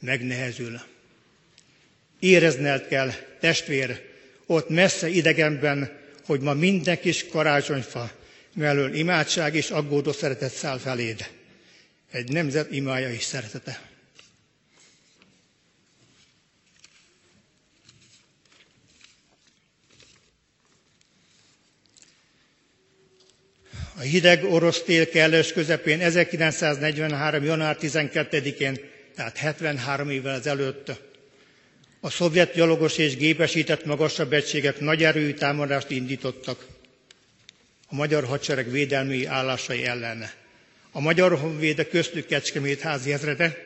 megnehezül. 0.01 0.81
Érezned 2.21 2.87
kell, 2.87 3.11
testvér, 3.41 4.12
ott 4.53 4.69
messze 4.69 5.09
idegenben, 5.09 5.91
hogy 6.27 6.41
ma 6.41 6.55
minden 6.55 7.01
kis 7.01 7.27
karácsonyfa 7.29 8.11
mellől 8.55 8.95
imádság 8.95 9.55
és 9.55 9.71
aggódó 9.71 10.13
szeretet 10.13 10.53
száll 10.53 10.79
feléd. 10.79 11.29
Egy 12.11 12.33
nemzet 12.33 12.71
imája 12.73 13.11
és 13.13 13.23
szeretete. 13.23 13.81
A 23.97 24.01
hideg 24.01 24.45
orosz 24.45 24.83
tél 24.83 25.09
kellős 25.09 25.53
közepén 25.53 26.01
1943. 26.01 27.45
január 27.45 27.77
12-én, 27.81 28.79
tehát 29.15 29.37
73 29.37 30.11
évvel 30.11 30.35
ezelőtt 30.35 31.12
a 32.05 32.11
szovjet 32.11 32.55
gyalogos 32.55 32.99
és 32.99 33.17
gépesített 33.17 33.85
magasabb 33.85 34.33
egységek 34.33 34.81
nagy 34.81 35.05
erőű 35.05 35.33
támadást 35.33 35.91
indítottak 35.91 36.67
a 37.89 37.95
magyar 37.95 38.25
hadsereg 38.25 38.71
védelmi 38.71 39.25
állásai 39.27 39.85
ellen. 39.85 40.31
A 40.93 41.01
magyar 41.01 41.39
honvéde 41.39 41.85
köztük 41.85 42.27
Kecskemét 42.27 42.81
házi 42.81 43.13
ezrede, 43.13 43.57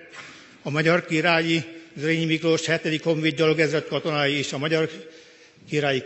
a 0.63 0.71
magyar 0.71 1.05
királyi 1.07 1.65
Zrínyi 1.97 2.25
Miklós 2.25 2.67
7. 2.67 3.03
honvéd 3.03 3.37
gyalogezred 3.37 3.87
katonái 3.87 4.33
és 4.33 4.53
a 4.53 4.59
magyar 4.59 4.91
királyi 5.69 6.03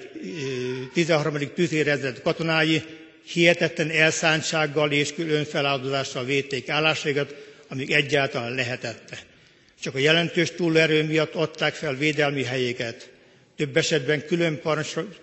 13. 0.92 1.54
tüzérezred 1.54 2.22
katonái 2.22 2.82
hihetetlen 3.26 3.90
elszántsággal 3.90 4.92
és 4.92 5.14
külön 5.14 5.44
feláldozással 5.44 6.24
védték 6.24 6.68
állásaikat, 6.68 7.34
amíg 7.68 7.90
egyáltalán 7.90 8.54
lehetett. 8.54 9.28
Csak 9.82 9.94
a 9.94 9.98
jelentős 9.98 10.50
túlerő 10.50 11.04
miatt 11.04 11.34
adták 11.34 11.74
fel 11.74 11.94
védelmi 11.94 12.44
helyéket. 12.44 13.10
Több 13.56 13.76
esetben 13.76 14.26
külön 14.26 14.60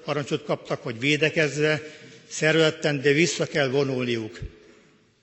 parancsot 0.03 0.43
kaptak, 0.43 0.81
hogy 0.83 0.99
védekezve, 0.99 1.81
szervetten, 2.29 3.01
de 3.01 3.11
vissza 3.11 3.45
kell 3.45 3.67
vonulniuk. 3.69 4.39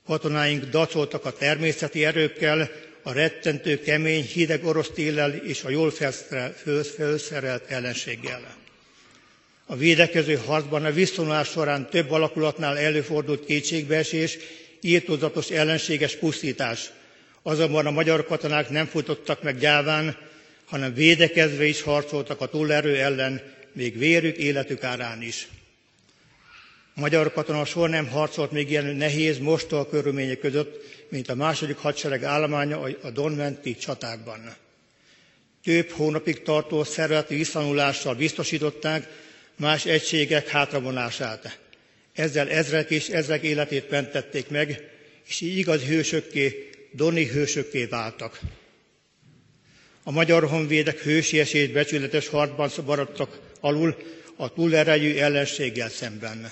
Katonáink 0.05 0.63
dacoltak 0.63 1.25
a 1.25 1.31
természeti 1.31 2.05
erőkkel, 2.05 2.71
a 3.03 3.11
rettentő, 3.11 3.79
kemény, 3.79 4.23
hideg 4.23 4.65
orosz 4.65 4.89
téllel 4.93 5.31
és 5.35 5.63
a 5.63 5.69
jól 5.69 5.91
felszerelt 6.95 7.63
ellenséggel. 7.71 8.55
A 9.65 9.75
védekező 9.75 10.35
harcban 10.35 10.85
a 10.85 10.91
visszonulás 10.91 11.47
során 11.47 11.89
több 11.89 12.11
alakulatnál 12.11 12.77
előfordult 12.77 13.45
kétségbeesés, 13.45 14.37
írtózatos 14.81 15.49
ellenséges 15.49 16.15
pusztítás. 16.15 16.91
Azonban 17.47 17.85
a 17.85 17.91
magyar 17.91 18.25
katonák 18.25 18.69
nem 18.69 18.85
futottak 18.85 19.43
meg 19.43 19.57
gyáván, 19.57 20.17
hanem 20.65 20.93
védekezve 20.93 21.65
is 21.65 21.81
harcoltak 21.81 22.41
a 22.41 22.45
túlerő 22.45 22.95
ellen, 22.97 23.41
még 23.73 23.97
vérük, 23.97 24.37
életük 24.37 24.83
árán 24.83 25.21
is. 25.21 25.47
A 26.95 26.99
magyar 26.99 27.33
katona 27.33 27.65
soha 27.65 27.87
nem 27.87 28.07
harcolt 28.07 28.51
még 28.51 28.69
ilyen 28.69 28.85
nehéz, 28.85 29.37
mostal 29.37 29.89
körülmények 29.89 30.39
között, 30.39 30.83
mint 31.09 31.29
a 31.29 31.35
második 31.35 31.77
hadsereg 31.77 32.23
állománya 32.23 32.81
a 33.01 33.09
Donmenti 33.09 33.75
csatákban. 33.75 34.55
Több 35.63 35.89
hónapig 35.89 36.41
tartó 36.41 36.83
szervezeti 36.83 37.35
visszanulással 37.35 38.15
biztosították, 38.15 39.07
más 39.57 39.85
egységek 39.85 40.47
hátravonását. 40.47 41.59
Ezzel 42.13 42.49
ezrek 42.49 42.89
és 42.89 43.07
ezrek 43.09 43.43
életét 43.43 43.89
mentették 43.89 44.49
meg, 44.49 44.89
és 45.27 45.41
így 45.41 45.57
igaz 45.57 45.81
hősökké, 45.81 46.69
doni 46.95 47.25
hősökké 47.27 47.85
váltak. 47.85 48.39
A 50.03 50.11
magyar 50.11 50.43
honvédek 50.43 50.99
hősies 50.99 51.53
és 51.53 51.69
becsületes 51.69 52.27
harcban 52.27 52.69
maradtak 52.85 53.39
alul 53.59 53.95
a 54.35 54.53
túlerejű 54.53 55.15
ellenséggel 55.15 55.89
szemben. 55.89 56.51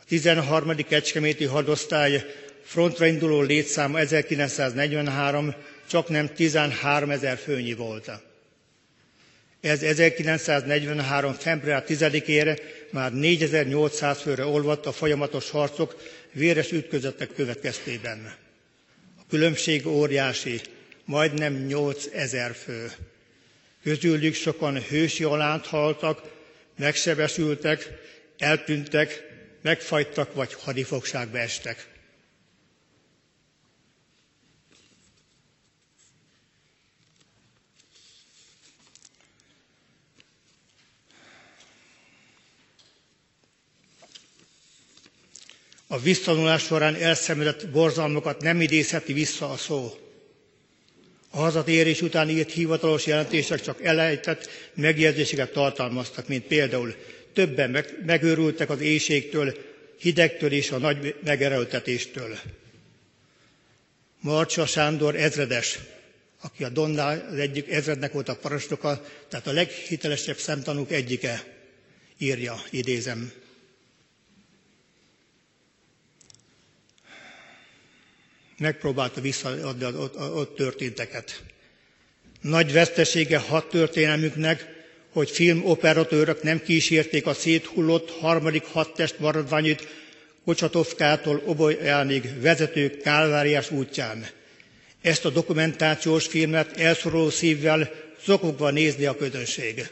A 0.00 0.04
13. 0.06 0.76
Kecskeméti 0.76 1.44
hadosztály 1.44 2.24
frontra 2.62 3.06
induló 3.06 3.40
létszáma 3.42 3.98
1943 3.98 5.54
csak 5.88 6.08
nem 6.08 6.28
13 6.34 7.10
ezer 7.10 7.36
főnyi 7.38 7.72
volt. 7.74 8.10
Ez 9.60 9.82
1943. 9.82 11.32
február 11.32 11.84
10-ére 11.88 12.60
már 12.90 13.12
4800 13.12 14.20
főre 14.20 14.44
olvadt 14.44 14.86
a 14.86 14.92
folyamatos 14.92 15.50
harcok 15.50 16.02
véres 16.32 16.72
ütközetek 16.72 17.34
következtében. 17.34 18.34
Különbség 19.28 19.86
óriási, 19.86 20.60
majdnem 21.04 21.66
8000 21.66 22.54
fő. 22.54 22.90
Közülük 23.82 24.34
sokan 24.34 24.82
hősi 24.82 25.24
alánt 25.24 25.66
haltak, 25.66 26.22
megsebesültek, 26.78 27.88
eltűntek, 28.38 29.26
megfagytak 29.62 30.34
vagy 30.34 30.54
hadifogságba 30.54 31.38
estek. 31.38 31.86
A 45.90 45.98
visszanulás 45.98 46.62
során 46.62 46.94
elszenvedett 46.94 47.68
borzalmakat 47.68 48.40
nem 48.42 48.60
idézheti 48.60 49.12
vissza 49.12 49.50
a 49.50 49.56
szó. 49.56 49.98
A 51.30 51.36
hazatérés 51.38 52.02
után 52.02 52.28
írt 52.28 52.50
hivatalos 52.52 53.06
jelentések 53.06 53.60
csak 53.60 53.82
elejtett 53.84 54.48
megjegyzéseket 54.74 55.52
tartalmaztak, 55.52 56.28
mint 56.28 56.44
például 56.44 56.94
többen 57.32 57.84
megőrültek 58.06 58.70
az 58.70 58.80
éjségtől, 58.80 59.54
hidegtől 59.98 60.52
és 60.52 60.70
a 60.70 60.78
nagy 60.78 61.14
megerőltetéstől. 61.24 62.38
Marcsa 64.20 64.66
Sándor 64.66 65.16
ezredes, 65.16 65.78
aki 66.40 66.64
a 66.64 66.68
Donnál 66.68 67.28
az 67.30 67.38
egyik 67.38 67.70
ezrednek 67.70 68.12
volt 68.12 68.28
a 68.28 68.36
parancsnoka, 68.36 69.04
tehát 69.28 69.46
a 69.46 69.52
leghitelesebb 69.52 70.36
szemtanúk 70.38 70.90
egyike, 70.92 71.44
írja, 72.18 72.62
idézem. 72.70 73.32
Megpróbálta 78.58 79.20
visszaadni 79.20 79.84
az 79.84 79.94
ott, 80.34 80.56
történteket. 80.56 81.42
Nagy 82.40 82.72
vesztesége 82.72 83.38
hat 83.38 83.68
történelmünknek, 83.68 84.76
hogy 85.12 85.30
filmoperatőrök 85.30 86.42
nem 86.42 86.62
kísérték 86.62 87.26
a 87.26 87.34
széthullott 87.34 88.10
harmadik 88.10 88.64
hadtest 88.64 89.18
maradványit 89.18 89.88
Kocsatovkától 90.44 91.42
Obolyánig 91.44 92.40
vezető 92.40 92.96
kálváriás 92.96 93.70
útján. 93.70 94.26
Ezt 95.02 95.24
a 95.24 95.30
dokumentációs 95.30 96.26
filmet 96.26 96.76
elszoruló 96.76 97.30
szívvel 97.30 97.90
zokogva 98.24 98.70
nézni 98.70 99.04
a 99.06 99.16
közönség. 99.16 99.88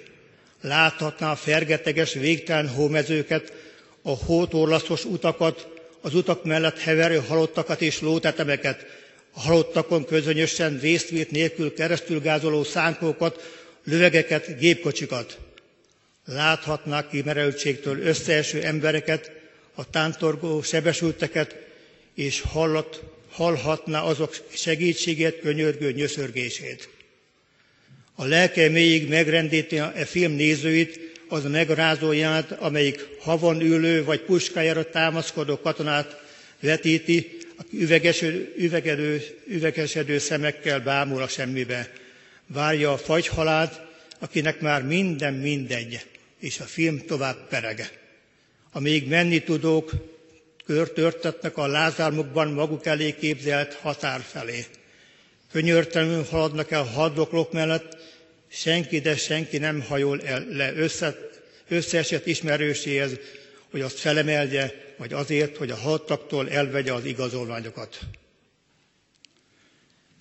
Láthatná 0.60 1.30
a 1.30 1.36
fergeteges, 1.36 2.12
végtelen 2.12 2.68
hómezőket, 2.68 3.52
a 4.02 4.10
hótorlaszos 4.24 5.04
utakat, 5.04 5.68
az 6.06 6.14
utak 6.14 6.44
mellett 6.44 6.78
heverő 6.78 7.16
halottakat 7.18 7.80
és 7.82 8.00
lótetemeket, 8.00 8.86
a 9.32 9.40
halottakon 9.40 10.04
közönösen 10.04 10.78
résztvét 10.78 11.30
nélkül 11.30 11.74
keresztül 11.74 12.20
gázoló 12.20 12.64
szánkókat, 12.64 13.52
lövegeket, 13.84 14.58
gépkocsikat. 14.58 15.38
Láthatnák 16.24 17.08
kimerültségtől 17.08 18.00
összeeső 18.00 18.62
embereket, 18.62 19.30
a 19.74 19.90
tántorgó 19.90 20.62
sebesülteket, 20.62 21.56
és 22.14 22.40
hallat, 22.40 23.02
hallhatná 23.30 24.00
azok 24.02 24.36
segítségét, 24.52 25.40
könyörgő 25.40 25.92
nyöszörgését. 25.92 26.88
A 28.14 28.24
lelke 28.24 28.68
mélyig 28.68 29.08
megrendíti 29.08 29.78
a 29.78 29.92
film 30.04 30.32
nézőit, 30.32 31.15
az 31.28 31.44
a 31.44 31.48
megrázó 31.48 32.12
jelenet, 32.12 32.52
amelyik 32.52 33.08
havon 33.20 33.60
ülő 33.60 34.04
vagy 34.04 34.20
puskájára 34.20 34.90
támaszkodó 34.90 35.58
katonát 35.60 36.20
vetíti, 36.60 37.38
aki 37.56 37.80
üvegeső, 37.82 38.54
üvegedő, 38.56 39.22
üvegesedő 39.46 40.18
szemekkel 40.18 40.80
bámul 40.80 41.22
a 41.22 41.28
semmibe. 41.28 41.90
Várja 42.46 42.92
a 42.92 42.98
fagyhalált, 42.98 43.80
akinek 44.18 44.60
már 44.60 44.82
minden 44.82 45.34
mindegy, 45.34 46.06
és 46.40 46.60
a 46.60 46.64
film 46.64 46.98
tovább 47.06 47.48
pereg. 47.48 47.98
Amíg 48.72 49.08
menni 49.08 49.42
tudók, 49.42 49.90
körtörtetnek 50.66 51.56
a 51.56 51.66
lázármukban 51.66 52.48
maguk 52.48 52.86
elé 52.86 53.14
képzelt 53.14 53.74
határ 53.74 54.20
felé. 54.20 54.64
Könyörtelenül 55.52 56.24
haladnak 56.30 56.70
el 56.70 56.82
haddoklók 56.82 57.52
mellett, 57.52 57.95
senki, 58.48 59.00
de 59.00 59.16
senki 59.16 59.58
nem 59.58 59.80
hajol 59.82 60.20
el 60.22 60.46
le 60.50 60.72
össze, 60.74 61.16
összeesett 61.68 62.26
ismerőséhez, 62.26 63.10
hogy 63.70 63.80
azt 63.80 63.98
felemelje, 63.98 64.94
vagy 64.96 65.12
azért, 65.12 65.56
hogy 65.56 65.70
a 65.70 65.76
haltaktól 65.76 66.50
elvegye 66.50 66.92
az 66.92 67.04
igazolványokat. 67.04 67.98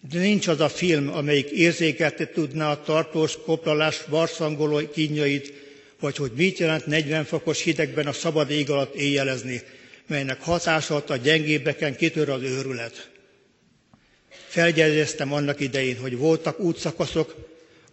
De 0.09 0.19
nincs 0.19 0.47
az 0.47 0.59
a 0.59 0.69
film, 0.69 1.09
amelyik 1.13 1.49
érzékeltet 1.49 2.31
tudná 2.31 2.71
a 2.71 2.81
tartós 2.81 3.37
koplalás 3.45 4.01
varszangoló 4.07 4.89
kínjait, 4.93 5.53
vagy 5.99 6.15
hogy 6.15 6.31
mit 6.35 6.57
jelent 6.57 6.85
40 6.85 7.25
fokos 7.25 7.61
hidegben 7.61 8.07
a 8.07 8.11
szabad 8.11 8.49
ég 8.51 8.69
alatt 8.69 8.95
éjjelezni, 8.95 9.61
melynek 10.07 10.41
hatása 10.41 11.03
a 11.07 11.15
gyengébbeken 11.15 11.95
kitör 11.95 12.29
az 12.29 12.41
őrület. 12.41 13.09
Felgyezeztem 14.47 15.33
annak 15.33 15.59
idején, 15.59 15.97
hogy 15.99 16.17
voltak 16.17 16.59
útszakaszok, 16.59 17.35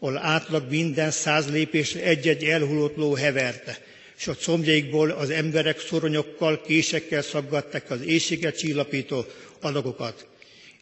ahol 0.02 0.18
átlag 0.18 0.70
minden 0.70 1.10
száz 1.10 1.50
lépésre 1.50 2.00
egy-egy 2.02 2.44
elhullott 2.44 2.96
ló 2.96 3.14
heverte, 3.14 3.78
és 4.18 4.26
a 4.26 4.34
combjaikból 4.34 5.10
az 5.10 5.30
emberek 5.30 5.80
szoronyokkal, 5.80 6.60
késekkel 6.60 7.22
szaggatták 7.22 7.90
az 7.90 8.00
éjséget 8.00 8.58
csillapító 8.58 9.24
adagokat. 9.60 10.26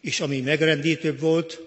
És 0.01 0.19
ami 0.19 0.39
megrendítőbb 0.41 1.19
volt, 1.19 1.59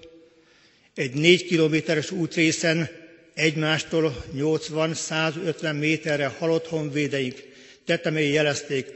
egy 0.94 1.12
négy 1.12 1.44
kilométeres 1.44 2.10
útrészen 2.10 2.88
egymástól 3.34 4.24
80-150 4.36 5.78
méterre 5.78 6.26
halott 6.26 6.66
honvédeik 6.66 7.48
tetemei 7.84 8.32
jelezték 8.32 8.86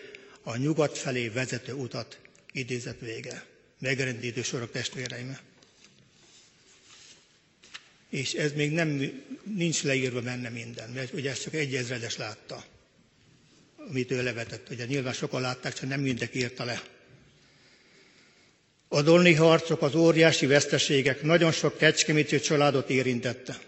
a 0.43 0.57
nyugat 0.57 0.99
felé 0.99 1.29
vezető 1.29 1.73
utat. 1.73 2.19
Idézet 2.53 2.97
vége. 3.01 3.45
Megrendítő 3.81 4.43
sorok 4.43 4.71
testvéreim. 4.71 5.39
És 8.11 8.33
ez 8.33 8.53
még 8.53 8.73
nem, 8.73 9.23
nincs 9.57 9.83
leírva 9.83 10.21
benne 10.21 10.49
minden, 10.49 10.91
mert 10.91 11.13
ugye 11.13 11.31
ezt 11.31 11.43
csak 11.43 11.55
egy 11.55 11.75
ezredes 11.75 12.17
látta, 12.17 12.65
amit 13.89 14.11
ő 14.11 14.23
levetett. 14.23 14.71
Ugye 14.71 14.85
nyilván 14.85 15.13
sokan 15.13 15.41
látták, 15.41 15.73
csak 15.75 15.89
nem 15.89 16.01
mindenki 16.01 16.39
írta 16.39 16.65
le. 16.65 16.83
A 18.89 19.03
dolni 19.03 19.35
harcok, 19.35 19.83
az 19.83 19.95
óriási 19.95 20.47
veszteségek 20.47 21.23
nagyon 21.23 21.53
sok 21.53 21.77
kecskeméti 21.79 22.41
családot 22.41 22.91
érintette. 22.91 23.59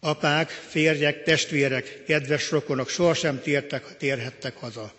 Apák, 0.00 0.48
férjek, 0.50 1.22
testvérek, 1.22 2.04
kedves 2.06 2.50
rokonok 2.50 2.88
sohasem 2.88 3.40
tértek, 3.42 3.96
térhettek 3.96 4.56
haza. 4.56 4.94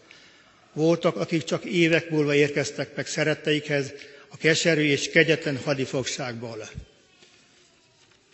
Voltak, 0.73 1.15
akik 1.15 1.43
csak 1.43 1.65
évek 1.65 2.09
múlva 2.09 2.33
érkeztek 2.35 2.95
meg 2.95 3.07
szeretteikhez 3.07 3.93
a 4.27 4.37
keserű 4.37 4.83
és 4.83 5.09
kegyetlen 5.09 5.57
hadifogságból. 5.57 6.69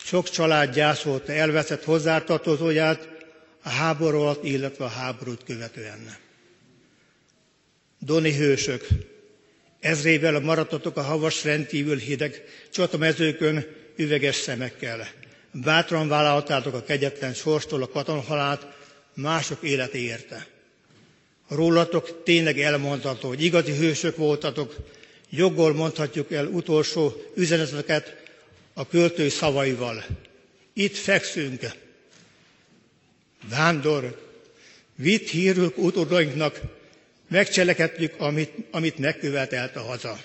Sok 0.06 0.30
család 0.30 0.74
gyászolta 0.74 1.32
elveszett 1.32 1.84
hozzátartozóját 1.84 3.08
a 3.62 3.68
háború 3.68 4.18
alatt, 4.18 4.44
illetve 4.44 4.84
a 4.84 4.88
háborút 4.88 5.44
követően. 5.44 6.16
Doni 7.98 8.32
hősök, 8.36 8.86
ezrével 9.80 10.40
maradtatok 10.40 10.96
a 10.96 11.02
havas 11.02 11.44
rendkívül 11.44 11.96
hideg 11.96 12.42
csatamezőkön 12.72 13.66
üveges 13.96 14.36
szemekkel. 14.36 15.08
Bátran 15.52 16.08
vállaltátok 16.08 16.74
a 16.74 16.82
kegyetlen 16.82 17.34
sorstól 17.34 17.82
a 17.82 17.88
katonhalát, 17.88 18.66
mások 19.14 19.62
élete 19.62 19.98
érte. 19.98 20.46
Rólatok 21.48 22.22
tényleg 22.22 22.60
elmondható, 22.60 23.28
hogy 23.28 23.42
igazi 23.42 23.72
hősök 23.76 24.16
voltatok, 24.16 24.74
joggal 25.30 25.72
mondhatjuk 25.74 26.32
el 26.32 26.46
utolsó 26.46 27.12
üzeneteket 27.34 28.24
a 28.78 28.86
költő 28.86 29.28
szavaival. 29.28 30.04
Itt 30.72 30.96
fekszünk. 30.96 31.60
Vándor, 33.48 34.30
vitt 34.94 35.28
hírük 35.28 35.78
utódainknak, 35.78 36.60
megcselekedtük, 37.28 38.14
amit, 38.18 38.52
amit 38.70 38.98
megkövetelt 38.98 39.76
a 39.76 39.80
haza. 39.82 40.18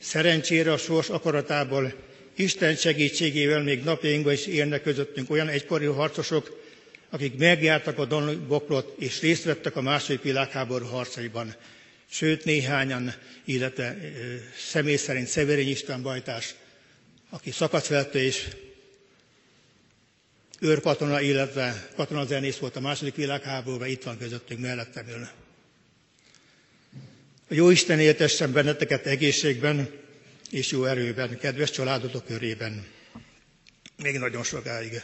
Szerencsére 0.00 0.72
a 0.72 0.76
sors 0.76 1.08
akaratából, 1.08 1.94
Isten 2.36 2.76
segítségével 2.76 3.62
még 3.62 3.82
napjainkban 3.84 4.32
is 4.32 4.46
élnek 4.46 4.82
közöttünk 4.82 5.30
olyan 5.30 5.48
egykori 5.48 5.84
harcosok, 5.84 6.62
akik 7.10 7.36
megjártak 7.38 7.98
a 7.98 8.04
Don 8.04 8.46
bokrot 8.48 8.94
és 8.98 9.20
részt 9.20 9.44
vettek 9.44 9.76
a 9.76 9.80
második 9.80 10.22
világháború 10.22 10.84
harcaiban. 10.86 11.54
Sőt, 12.10 12.44
néhányan, 12.44 13.14
illetve 13.44 13.96
személy 14.68 14.96
szerint 14.96 15.26
Szeverény 15.26 15.68
István 15.68 16.02
bajtás, 16.02 16.54
aki 17.30 17.50
szakaszvelte 17.50 18.18
és 18.18 18.48
őrkatona, 20.60 21.20
illetve 21.20 21.88
katonazenész 21.96 22.56
volt 22.56 22.76
a 22.76 22.80
második 22.80 23.14
világháborúban, 23.14 23.88
itt 23.88 24.02
van 24.02 24.18
közöttünk 24.18 24.60
mellettem 24.60 25.08
ül. 25.08 25.28
A 27.48 27.54
jó 27.54 27.70
Isten 27.70 28.00
éltessen 28.00 28.52
benneteket 28.52 29.06
egészségben 29.06 29.90
és 30.50 30.70
jó 30.70 30.84
erőben, 30.84 31.38
kedves 31.38 31.70
családotok 31.70 32.24
körében. 32.26 32.86
Még 34.02 34.18
nagyon 34.18 34.42
sokáig. 34.42 35.02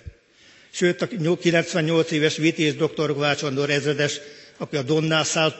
Sőt, 0.71 1.03
a 1.03 1.07
98 1.37 2.11
éves 2.11 2.37
vitéz 2.37 2.75
dr. 2.75 3.13
Kovács 3.13 3.43
Andor 3.43 3.71
ezredes, 3.71 4.21
aki 4.57 4.77
a 4.77 4.83
Donnál 4.83 5.25
szállt 5.25 5.59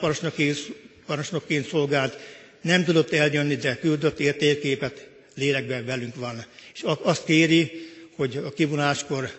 parancsnokként 1.05 1.67
szolgált, 1.67 2.17
nem 2.61 2.83
tudott 2.83 3.11
eljönni, 3.11 3.55
de 3.55 3.75
küldött 3.77 4.19
értékképet, 4.19 5.07
lélekben 5.35 5.85
velünk 5.85 6.15
van. 6.15 6.45
És 6.73 6.83
azt 7.01 7.23
kéri, 7.25 7.71
hogy 8.15 8.37
a 8.37 8.53
kivonáskor, 8.53 9.31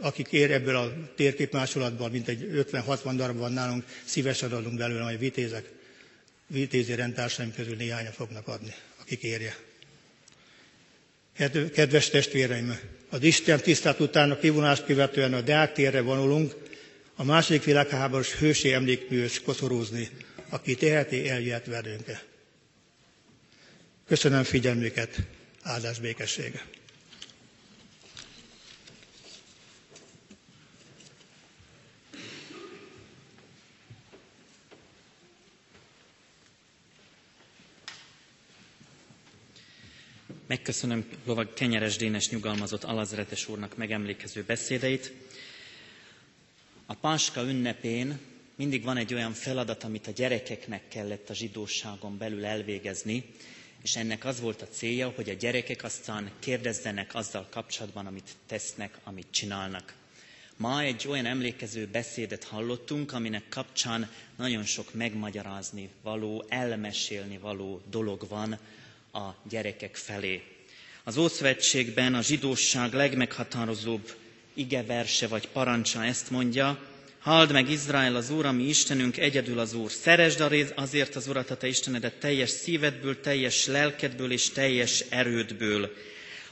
aki 0.00 0.22
kér 0.22 0.50
ebből 0.50 0.76
a 0.76 0.92
térképmásolatból, 1.16 2.10
mint 2.10 2.28
egy 2.28 2.66
50-60 2.72 3.12
darab 3.16 3.36
van 3.36 3.52
nálunk, 3.52 3.84
szívesen 4.04 4.52
adunk 4.52 4.76
belőle, 4.78 5.02
majd 5.02 5.18
vitézek. 5.18 5.64
Vitézi 6.46 6.94
rendtársaim 6.94 7.52
közül 7.54 7.76
néhányan 7.76 8.12
fognak 8.12 8.48
adni, 8.48 8.74
aki 9.00 9.16
kérje. 9.16 9.56
Kedves 11.72 12.10
testvéreim, 12.10 12.78
az 13.10 13.22
Isten 13.22 13.60
tisztát 13.60 14.00
után 14.00 14.30
a 14.30 14.38
kivonást 14.38 14.84
követően 14.84 15.34
a 15.34 15.40
Deák 15.40 15.72
térre 15.72 16.00
vonulunk, 16.00 16.54
a 17.16 17.24
második 17.24 17.64
világháborús 17.64 18.32
hősi 18.34 18.72
emlékműhöz 18.72 19.40
koszorúzni, 19.40 20.08
aki 20.48 20.74
teheti 20.74 21.28
eljöhet 21.28 21.66
velünk. 21.66 22.31
Köszönöm 24.12 24.42
figyelmüket, 24.44 25.16
áldás 25.62 25.98
békessége! 25.98 26.64
Megköszönöm 40.46 41.04
lovag 41.24 41.54
Kenyeres 41.54 41.96
Dénes 41.96 42.28
nyugalmazott 42.30 42.84
alazeretes 42.84 43.48
úrnak 43.48 43.76
megemlékező 43.76 44.42
beszédeit. 44.46 45.12
A 46.86 46.94
Páska 46.94 47.42
ünnepén 47.42 48.18
mindig 48.54 48.82
van 48.82 48.96
egy 48.96 49.14
olyan 49.14 49.32
feladat, 49.32 49.84
amit 49.84 50.06
a 50.06 50.10
gyerekeknek 50.10 50.88
kellett 50.88 51.30
a 51.30 51.34
zsidóságon 51.34 52.18
belül 52.18 52.44
elvégezni, 52.44 53.24
és 53.82 53.96
ennek 53.96 54.24
az 54.24 54.40
volt 54.40 54.62
a 54.62 54.68
célja, 54.68 55.12
hogy 55.16 55.28
a 55.30 55.34
gyerekek 55.34 55.84
aztán 55.84 56.30
kérdezzenek 56.38 57.14
azzal 57.14 57.46
kapcsolatban, 57.50 58.06
amit 58.06 58.30
tesznek, 58.46 58.98
amit 59.04 59.26
csinálnak. 59.30 59.94
Ma 60.56 60.80
egy 60.80 61.06
olyan 61.08 61.26
emlékező 61.26 61.86
beszédet 61.92 62.44
hallottunk, 62.44 63.12
aminek 63.12 63.42
kapcsán 63.48 64.10
nagyon 64.36 64.64
sok 64.64 64.94
megmagyarázni 64.94 65.88
való, 66.02 66.44
elmesélni 66.48 67.38
való 67.38 67.80
dolog 67.90 68.28
van 68.28 68.58
a 69.12 69.34
gyerekek 69.48 69.96
felé. 69.96 70.42
Az 71.04 71.16
Ószövetségben 71.16 72.14
a 72.14 72.22
zsidóság 72.22 72.92
legmeghatározóbb 72.92 74.14
igeverse 74.54 75.26
vagy 75.26 75.48
parancsa 75.48 76.04
ezt 76.04 76.30
mondja, 76.30 76.91
Halld 77.22 77.52
meg 77.52 77.70
Izrael 77.70 78.16
az 78.16 78.30
Úr, 78.30 78.46
ami 78.46 78.62
Istenünk, 78.62 79.16
egyedül 79.16 79.58
az 79.58 79.74
Úr. 79.74 79.90
Szeresd 79.90 80.72
azért 80.74 81.16
az 81.16 81.28
Urat, 81.28 81.50
a 81.50 81.56
te 81.56 81.66
Istenedet 81.66 82.14
teljes 82.14 82.50
szívedből, 82.50 83.20
teljes 83.20 83.66
lelkedből 83.66 84.32
és 84.32 84.50
teljes 84.50 85.04
erődből. 85.08 85.92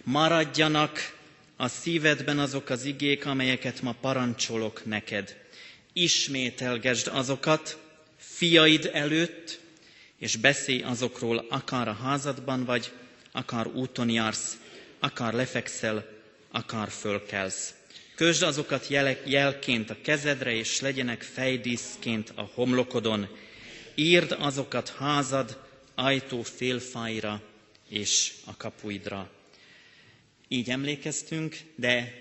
Maradjanak 0.03 1.17
a 1.57 1.69
szívedben 1.69 2.39
azok 2.39 2.69
az 2.69 2.85
igék, 2.85 3.27
amelyeket 3.27 3.83
ma 3.83 3.95
parancsolok 4.01 4.85
neked. 4.85 5.37
Ismételgesd 5.93 7.11
azokat 7.13 7.79
fiaid 8.17 8.91
előtt, 8.93 9.61
és 10.19 10.37
beszélj 10.37 10.83
azokról, 10.83 11.47
akár 11.49 11.89
a 11.89 11.99
házadban 12.03 12.65
vagy, 12.65 12.93
akár 13.33 13.67
úton 13.67 14.11
jársz, 14.11 14.57
akár 14.99 15.33
lefekszel, 15.33 16.07
akár 16.51 16.91
fölkelsz. 16.91 17.75
Kösd 18.21 18.43
azokat 18.43 18.89
jelként 19.25 19.91
a 19.91 19.97
kezedre, 20.03 20.55
és 20.55 20.81
legyenek 20.81 21.23
fejdíszként 21.23 22.33
a 22.35 22.51
homlokodon. 22.55 23.29
Írd 23.95 24.37
azokat 24.39 24.89
házad 24.89 25.61
ajtó 25.95 26.43
félfájra 26.43 27.43
és 27.89 28.33
a 28.45 28.57
kapuidra. 28.57 29.31
Így 30.49 30.71
emlékeztünk, 30.71 31.57
de 31.75 32.15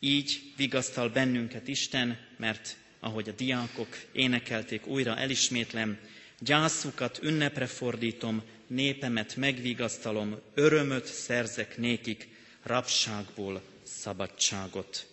így 0.00 0.40
vigasztal 0.56 1.08
bennünket 1.08 1.68
Isten, 1.68 2.18
mert 2.36 2.76
ahogy 3.00 3.28
a 3.28 3.32
diákok 3.32 3.96
énekelték 4.12 4.86
újra 4.86 5.16
elismétlem, 5.16 5.98
gyászukat 6.38 7.18
ünnepre 7.22 7.66
fordítom, 7.66 8.42
népemet 8.66 9.36
megvigasztalom, 9.36 10.40
örömöt 10.54 11.06
szerzek 11.06 11.76
nékik, 11.76 12.28
rabságból 12.62 13.62
szabadságot. 13.82 15.06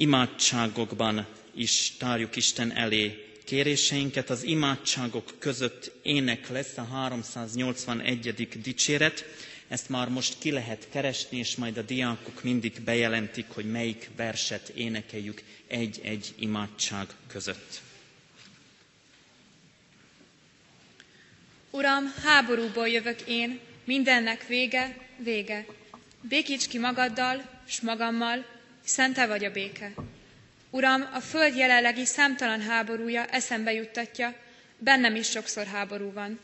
Imádságokban 0.00 1.26
is 1.54 1.92
tárjuk 1.98 2.36
Isten 2.36 2.72
elé 2.72 3.24
kéréseinket. 3.44 4.30
Az 4.30 4.42
imádságok 4.42 5.34
között 5.38 5.90
ének 6.02 6.48
lesz 6.48 6.76
a 6.76 6.84
381. 6.84 8.48
dicséret. 8.62 9.24
Ezt 9.68 9.88
már 9.88 10.08
most 10.08 10.36
ki 10.38 10.50
lehet 10.50 10.88
keresni, 10.90 11.38
és 11.38 11.56
majd 11.56 11.76
a 11.76 11.82
diákok 11.82 12.42
mindig 12.42 12.80
bejelentik, 12.84 13.46
hogy 13.48 13.70
melyik 13.70 14.10
verset 14.16 14.68
énekeljük 14.68 15.42
egy-egy 15.66 16.34
imádság 16.38 17.06
között. 17.26 17.80
Uram, 21.70 22.14
háborúból 22.24 22.88
jövök 22.88 23.20
én, 23.20 23.58
mindennek 23.84 24.46
vége, 24.46 24.96
vége. 25.22 25.66
Békíts 26.22 26.68
ki 26.68 26.78
magaddal, 26.78 27.62
s 27.66 27.80
magammal, 27.80 28.57
hiszen 28.88 29.12
te 29.12 29.26
vagy 29.26 29.44
a 29.44 29.50
béke. 29.50 29.92
Uram, 30.70 31.08
a 31.12 31.20
föld 31.20 31.56
jelenlegi 31.56 32.04
számtalan 32.04 32.60
háborúja 32.60 33.26
eszembe 33.26 33.72
juttatja, 33.72 34.34
bennem 34.78 35.14
is 35.14 35.28
sokszor 35.28 35.66
háború 35.66 36.12
van. 36.12 36.40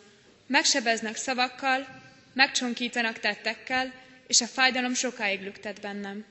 Megsebeznek 0.46 1.16
szavakkal, 1.16 2.02
megcsonkítanak 2.32 3.18
tettekkel, 3.18 3.92
és 4.26 4.40
a 4.40 4.46
fájdalom 4.46 4.94
sokáig 4.94 5.42
lüktet 5.42 5.80
bennem. 5.80 6.24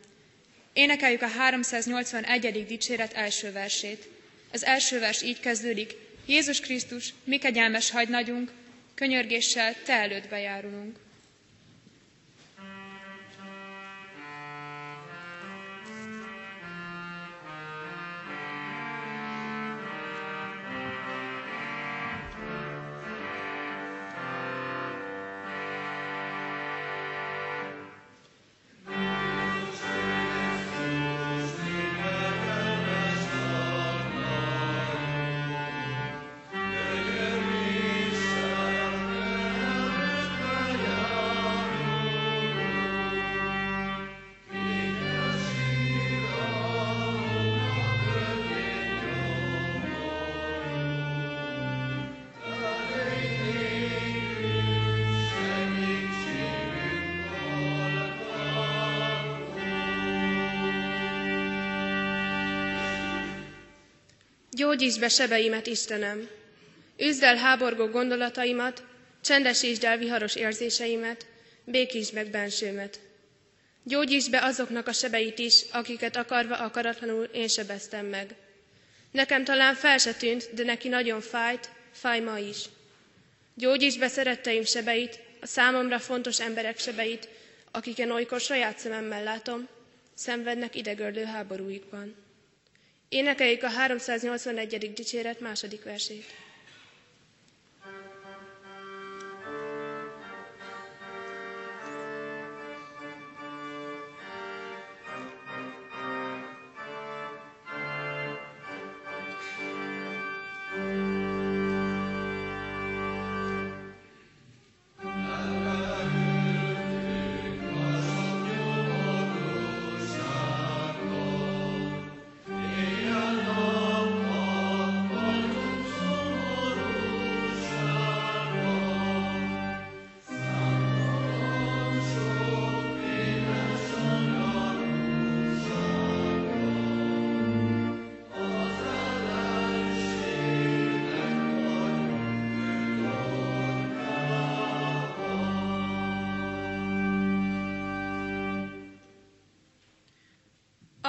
Énekeljük 0.73 1.21
a 1.21 1.27
381. 1.27 2.65
dicséret 2.65 3.13
első 3.13 3.51
versét. 3.51 4.07
Az 4.51 4.65
első 4.65 4.99
vers 4.99 5.21
így 5.21 5.39
kezdődik. 5.39 5.95
Jézus 6.25 6.59
Krisztus, 6.59 7.13
mi 7.23 7.37
kegyelmes 7.37 7.91
hagynagyunk, 7.91 8.51
könyörgéssel 8.95 9.75
te 9.85 9.93
előtt 9.93 10.29
bejárulunk. 10.29 11.02
Gyógyítsd 64.63 64.99
be 64.99 65.09
sebeimet, 65.09 65.67
Istenem! 65.67 66.29
Üzd 66.97 67.23
el 67.23 67.35
háborgó 67.35 67.87
gondolataimat, 67.87 68.83
csendesítsd 69.21 69.83
el 69.83 69.97
viharos 69.97 70.35
érzéseimet, 70.35 71.25
békítsd 71.63 72.13
meg 72.13 72.29
bensőmet. 72.29 72.99
Gyógyítsd 73.83 74.29
be 74.31 74.41
azoknak 74.43 74.87
a 74.87 74.91
sebeit 74.91 75.39
is, 75.39 75.61
akiket 75.71 76.15
akarva 76.15 76.55
akaratlanul 76.55 77.23
én 77.23 77.47
sebeztem 77.47 78.05
meg. 78.05 78.35
Nekem 79.11 79.43
talán 79.43 79.75
fel 79.75 79.97
se 79.97 80.13
tűnt, 80.13 80.53
de 80.53 80.63
neki 80.63 80.87
nagyon 80.87 81.21
fájt, 81.21 81.69
fáj 81.91 82.19
ma 82.19 82.37
is. 82.37 82.59
Gyógyítsd 83.55 83.99
be 83.99 84.07
szeretteim 84.07 84.63
sebeit, 84.63 85.19
a 85.41 85.45
számomra 85.45 85.99
fontos 85.99 86.39
emberek 86.39 86.79
sebeit, 86.79 87.27
akiken 87.71 88.11
olykor 88.11 88.39
saját 88.39 88.79
szememmel 88.79 89.23
látom, 89.23 89.67
szenvednek 90.13 90.75
idegörlő 90.75 91.23
háborúikban. 91.23 92.22
Énekeljük 93.13 93.63
a 93.63 93.67
381. 93.69 94.93
dicséret 94.93 95.39
második 95.39 95.83
versét. 95.83 96.23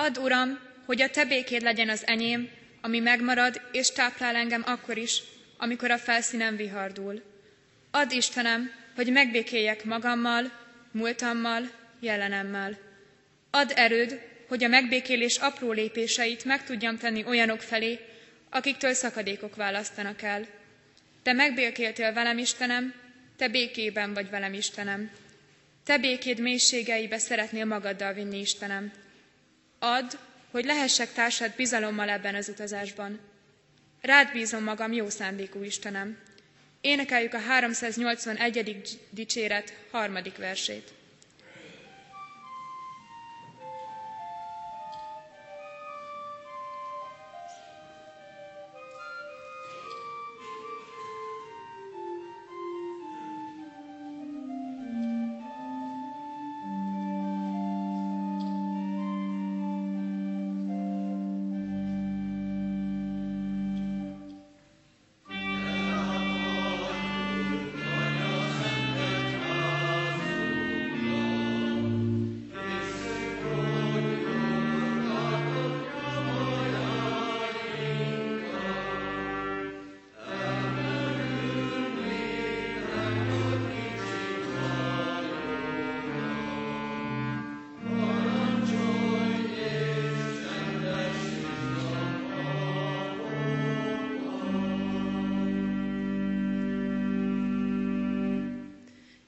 Add, 0.05 0.18
Uram, 0.18 0.59
hogy 0.86 1.02
a 1.02 1.11
Te 1.11 1.24
békéd 1.24 1.62
legyen 1.62 1.88
az 1.88 2.07
enyém, 2.07 2.50
ami 2.80 2.98
megmarad 2.98 3.61
és 3.72 3.90
táplál 3.90 4.34
engem 4.34 4.62
akkor 4.66 4.96
is, 4.96 5.22
amikor 5.57 5.90
a 5.90 5.98
felszínen 5.98 6.57
vihardul. 6.57 7.22
Add, 7.90 8.11
Istenem, 8.11 8.72
hogy 8.94 9.12
megbékéljek 9.12 9.84
magammal, 9.84 10.52
múltammal, 10.90 11.70
jelenemmel. 12.00 12.78
Add 13.50 13.72
erőd, 13.74 14.20
hogy 14.48 14.64
a 14.64 14.68
megbékélés 14.68 15.36
apró 15.36 15.72
lépéseit 15.72 16.44
meg 16.44 16.64
tudjam 16.64 16.98
tenni 16.98 17.24
olyanok 17.26 17.61
felé, 17.61 17.98
akiktől 18.50 18.92
szakadékok 18.94 19.57
választanak 19.57 20.22
el. 20.22 20.46
Te 21.22 21.32
megbékéltél 21.32 22.12
velem, 22.12 22.38
Istenem, 22.38 22.94
te 23.36 23.48
békében 23.48 24.14
vagy 24.14 24.30
velem, 24.30 24.52
Istenem. 24.52 25.11
Te 25.84 25.98
békéd 25.98 26.38
mélységeibe 26.38 27.18
szeretnél 27.18 27.64
magaddal 27.64 28.12
vinni, 28.12 28.38
Istenem. 28.38 28.92
Add, 29.87 30.12
hogy 30.51 30.64
lehessek 30.64 31.12
társad 31.12 31.53
bizalommal 31.57 32.09
ebben 32.09 32.35
az 32.35 32.49
utazásban. 32.49 33.20
Rád 34.01 34.32
bízom 34.32 34.62
magam, 34.62 34.93
jó 34.93 35.09
szándékú 35.09 35.62
Istenem. 35.62 36.18
Énekeljük 36.80 37.35
a 37.35 37.39
381. 37.39 38.99
dicséret 39.11 39.74
harmadik 39.91 40.37
versét. 40.37 40.93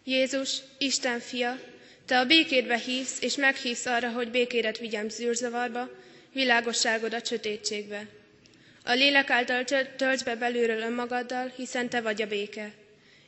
Jézus, 0.06 0.58
Isten 0.78 1.20
fia, 1.20 1.58
te 2.04 2.18
a 2.18 2.24
békédbe 2.26 2.76
hívsz, 2.78 3.20
és 3.22 3.36
meghívsz 3.36 3.86
arra, 3.86 4.10
hogy 4.10 4.30
békédet 4.30 4.78
vigyem 4.78 5.08
zűrzavarba, 5.08 5.88
világosságod 6.32 7.14
a 7.14 7.24
sötétségbe. 7.24 8.06
A 8.84 8.92
lélek 8.92 9.30
által 9.30 9.64
tölts 9.96 10.24
be 10.24 10.36
belülről 10.36 10.80
önmagaddal, 10.80 11.52
hiszen 11.56 11.88
te 11.88 12.00
vagy 12.00 12.22
a 12.22 12.26
béke. 12.26 12.72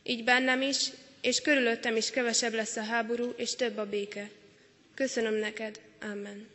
Így 0.03 0.25
bennem 0.25 0.63
is, 0.63 0.87
és 1.21 1.41
körülöttem 1.41 1.97
is 1.97 2.11
kevesebb 2.11 2.53
lesz 2.55 2.77
a 2.77 2.83
háború, 2.85 3.35
és 3.37 3.55
több 3.57 3.77
a 3.77 3.87
béke. 3.87 4.31
Köszönöm 4.95 5.35
neked. 5.35 5.81
Amen. 6.01 6.49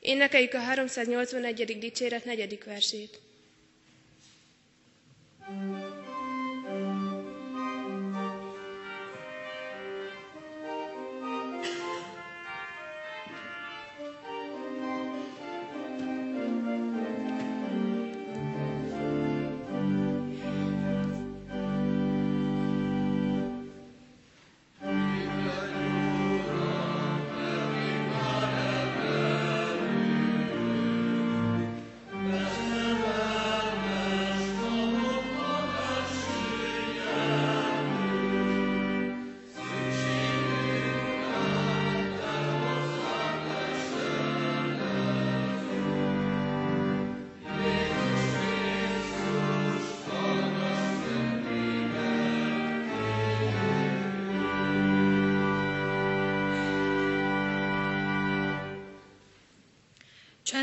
Énekeljük 0.00 0.54
a 0.54 0.58
381. 0.58 1.78
dicséret 1.78 2.24
negyedik 2.24 2.64
versét. 2.64 3.20
thank 5.48 5.94
you 5.94 6.05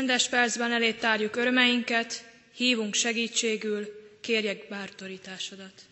Csendes 0.04 0.28
percben 0.28 0.72
elé 0.72 0.92
tárjuk 0.92 1.36
örömeinket, 1.36 2.24
hívunk 2.54 2.94
segítségül, 2.94 3.88
kérjek 4.20 4.68
bátorításodat. 4.68 5.82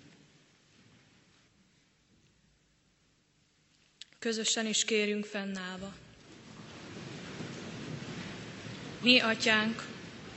Közösen 4.19 4.67
is 4.67 4.85
kérjünk 4.85 5.25
fennállva. 5.25 5.95
Mi, 9.01 9.19
atyánk, 9.21 9.87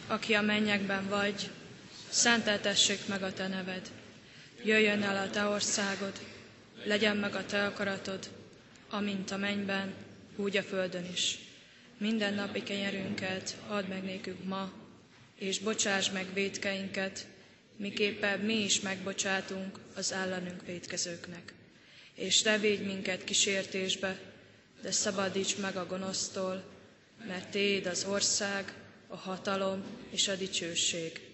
aki 0.08 0.34
a 0.34 0.42
mennyekben 0.42 1.08
vagy, 1.10 1.50
szenteltessék 2.10 3.08
meg 3.08 3.24
a 3.24 3.34
te 3.34 3.48
neved. 3.48 3.92
Jöjjön 4.64 5.04
el 5.04 5.18
a 5.28 5.30
te 5.30 5.46
országod, 5.46 6.20
legyen 6.84 7.18
meg 7.18 7.36
a 7.36 7.46
te 7.46 7.66
akaratod, 7.66 8.30
amint 8.90 9.32
a 9.32 9.38
mennyben, 9.38 9.94
úgy 10.36 10.58
a 10.58 10.64
földön 10.64 11.06
is. 11.14 11.45
Minden 11.98 12.34
napi 12.34 12.64
kenyerünket 12.64 13.56
add 13.68 13.86
meg 13.88 14.04
nékünk 14.04 14.44
ma, 14.44 14.72
és 15.36 15.60
bocsáss 15.60 16.10
meg 16.10 16.34
védkeinket, 16.34 17.28
miképpen 17.78 18.40
mi 18.40 18.54
is 18.64 18.80
megbocsátunk 18.82 19.80
az 19.96 20.12
ellenünk 20.12 20.66
védkezőknek. 20.66 21.54
És 22.14 22.42
ne 22.42 22.58
védj 22.58 22.84
minket 22.84 23.24
kísértésbe, 23.24 24.20
de 24.82 24.92
szabadíts 24.92 25.58
meg 25.58 25.76
a 25.76 25.86
gonosztól, 25.86 26.64
mert 27.28 27.50
Téd 27.50 27.86
az 27.86 28.06
ország, 28.10 28.74
a 29.08 29.16
hatalom 29.16 29.84
és 30.12 30.28
a 30.28 30.36
dicsőség 30.36 31.25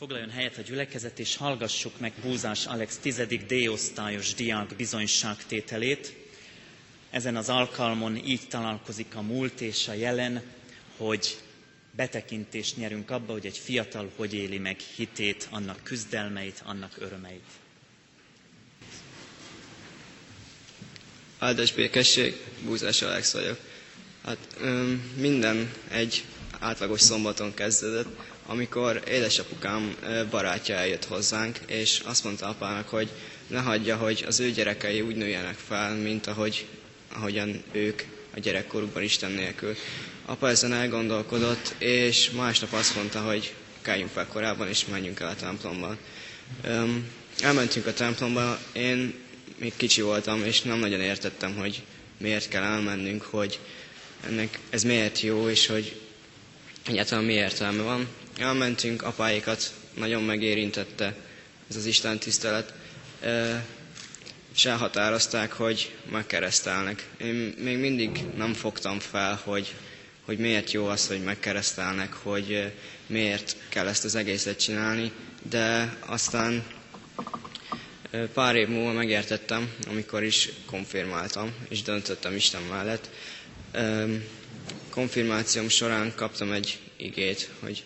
Foglaljon 0.00 0.30
helyet 0.30 0.56
a 0.58 0.62
gyülekezet, 0.62 1.18
és 1.18 1.36
hallgassuk 1.36 1.98
meg 2.00 2.12
Búzás 2.22 2.66
Alex 2.66 2.96
10. 2.98 3.22
D-osztályos 3.46 4.34
diák 4.34 4.76
bizonyságtételét. 4.76 6.14
Ezen 7.10 7.36
az 7.36 7.48
alkalmon 7.48 8.16
így 8.16 8.48
találkozik 8.48 9.14
a 9.16 9.22
múlt 9.22 9.60
és 9.60 9.88
a 9.88 9.92
jelen, 9.92 10.42
hogy 10.96 11.38
betekintést 11.96 12.76
nyerünk 12.76 13.10
abba, 13.10 13.32
hogy 13.32 13.46
egy 13.46 13.58
fiatal 13.58 14.10
hogy 14.16 14.34
éli 14.34 14.58
meg 14.58 14.78
hitét, 14.96 15.48
annak 15.50 15.80
küzdelmeit, 15.82 16.62
annak 16.64 16.94
örömeit. 16.98 17.48
Áldás 21.38 21.72
békesség, 21.72 22.34
Búzás 22.64 23.02
Alex 23.02 23.32
vagyok. 23.32 23.58
Hát 24.24 24.58
minden 25.16 25.72
egy 25.90 26.24
átlagos 26.58 27.00
szombaton 27.00 27.54
kezdődött, 27.54 28.29
amikor 28.50 29.02
édesapukám 29.08 29.96
barátja 30.30 30.74
eljött 30.74 31.04
hozzánk, 31.04 31.58
és 31.66 32.00
azt 32.04 32.24
mondta 32.24 32.46
apának, 32.46 32.88
hogy 32.88 33.08
ne 33.46 33.58
hagyja, 33.60 33.96
hogy 33.96 34.24
az 34.26 34.40
ő 34.40 34.50
gyerekei 34.50 35.00
úgy 35.00 35.16
nőjenek 35.16 35.54
fel, 35.68 35.94
mint 35.94 36.26
ahogy, 36.26 36.66
ahogyan 37.14 37.62
ők 37.72 38.02
a 38.34 38.40
gyerekkorukban 38.40 39.02
Isten 39.02 39.30
nélkül. 39.30 39.76
Apa 40.26 40.48
ezen 40.48 40.72
elgondolkodott, 40.72 41.74
és 41.78 42.30
másnap 42.30 42.72
azt 42.72 42.94
mondta, 42.96 43.20
hogy 43.20 43.54
keljünk 43.82 44.10
fel 44.10 44.26
korábban, 44.26 44.68
és 44.68 44.86
menjünk 44.86 45.20
el 45.20 45.28
a 45.28 45.34
templomba. 45.34 45.96
Um, 46.68 47.08
elmentünk 47.40 47.86
a 47.86 47.92
templomba, 47.92 48.58
én 48.72 49.14
még 49.58 49.72
kicsi 49.76 50.00
voltam, 50.02 50.44
és 50.44 50.62
nem 50.62 50.78
nagyon 50.78 51.00
értettem, 51.00 51.56
hogy 51.56 51.82
miért 52.18 52.48
kell 52.48 52.62
elmennünk, 52.62 53.22
hogy 53.22 53.58
ennek 54.26 54.58
ez 54.70 54.82
miért 54.82 55.20
jó, 55.20 55.48
és 55.48 55.66
hogy 55.66 56.00
egyáltalán 56.86 57.24
mi 57.24 57.32
értelme 57.32 57.82
van 57.82 58.06
elmentünk, 58.38 59.02
apáikat 59.02 59.72
nagyon 59.94 60.22
megérintette 60.22 61.14
ez 61.70 61.76
az 61.76 61.86
Isten 61.86 62.18
tisztelet, 62.18 62.72
és 64.54 64.64
elhatározták, 64.64 65.52
hogy 65.52 65.94
megkeresztelnek. 66.10 67.08
Én 67.20 67.54
még 67.58 67.78
mindig 67.78 68.24
nem 68.36 68.54
fogtam 68.54 68.98
fel, 68.98 69.40
hogy, 69.44 69.74
hogy 70.24 70.38
miért 70.38 70.72
jó 70.72 70.86
az, 70.86 71.06
hogy 71.06 71.22
megkeresztelnek, 71.22 72.12
hogy 72.12 72.72
miért 73.06 73.56
kell 73.68 73.86
ezt 73.88 74.04
az 74.04 74.14
egészet 74.14 74.60
csinálni, 74.60 75.12
de 75.48 75.96
aztán 76.06 76.64
pár 78.34 78.56
év 78.56 78.68
múlva 78.68 78.92
megértettem, 78.92 79.70
amikor 79.88 80.22
is 80.22 80.48
konfirmáltam, 80.66 81.54
és 81.68 81.82
döntöttem 81.82 82.34
Isten 82.34 82.62
mellett. 82.62 83.10
Konfirmációm 84.90 85.68
során 85.68 86.12
kaptam 86.16 86.52
egy 86.52 86.78
igét, 86.96 87.50
hogy 87.60 87.84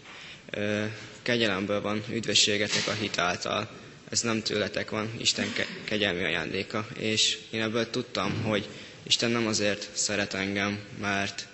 kegyelemből 1.23 1.81
van 1.81 2.03
üdvösségetek 2.11 2.87
a 2.87 2.93
hit 2.93 3.19
által. 3.19 3.69
Ez 4.11 4.21
nem 4.21 4.43
tőletek 4.43 4.91
van, 4.91 5.11
Isten 5.19 5.53
kegyelmi 5.85 6.25
ajándéka. 6.25 6.87
És 6.99 7.39
én 7.51 7.63
ebből 7.63 7.91
tudtam, 7.91 8.43
hogy 8.43 8.69
Isten 9.03 9.31
nem 9.31 9.47
azért 9.47 9.89
szeret 9.93 10.35
engem, 10.35 10.79
mert 11.01 11.47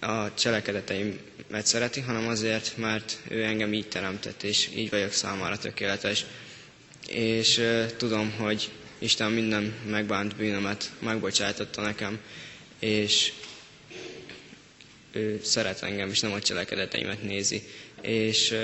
a 0.00 0.34
cselekedeteimet 0.34 1.66
szereti, 1.66 2.00
hanem 2.00 2.28
azért, 2.28 2.76
mert 2.76 3.18
ő 3.28 3.42
engem 3.44 3.72
így 3.72 3.88
teremtett, 3.88 4.42
és 4.42 4.68
így 4.74 4.90
vagyok 4.90 5.12
számára 5.12 5.58
tökéletes. 5.58 6.24
És 7.08 7.60
tudom, 7.96 8.30
hogy 8.32 8.70
Isten 8.98 9.32
minden 9.32 9.74
megbánt 9.90 10.36
bűnömet 10.36 10.90
megbocsájtotta 10.98 11.80
nekem, 11.82 12.18
és 12.78 13.32
ő 15.14 15.40
szeret 15.42 15.82
engem, 15.82 16.08
és 16.10 16.20
nem 16.20 16.32
a 16.32 16.40
cselekedeteimet 16.40 17.22
nézi. 17.22 17.62
És 18.02 18.54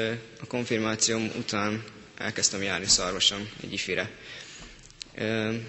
a 0.40 0.46
konfirmációm 0.46 1.30
után 1.38 1.84
elkezdtem 2.18 2.62
járni 2.62 2.86
szarvasan 2.86 3.48
egy 3.62 3.72
ifire. 3.72 4.10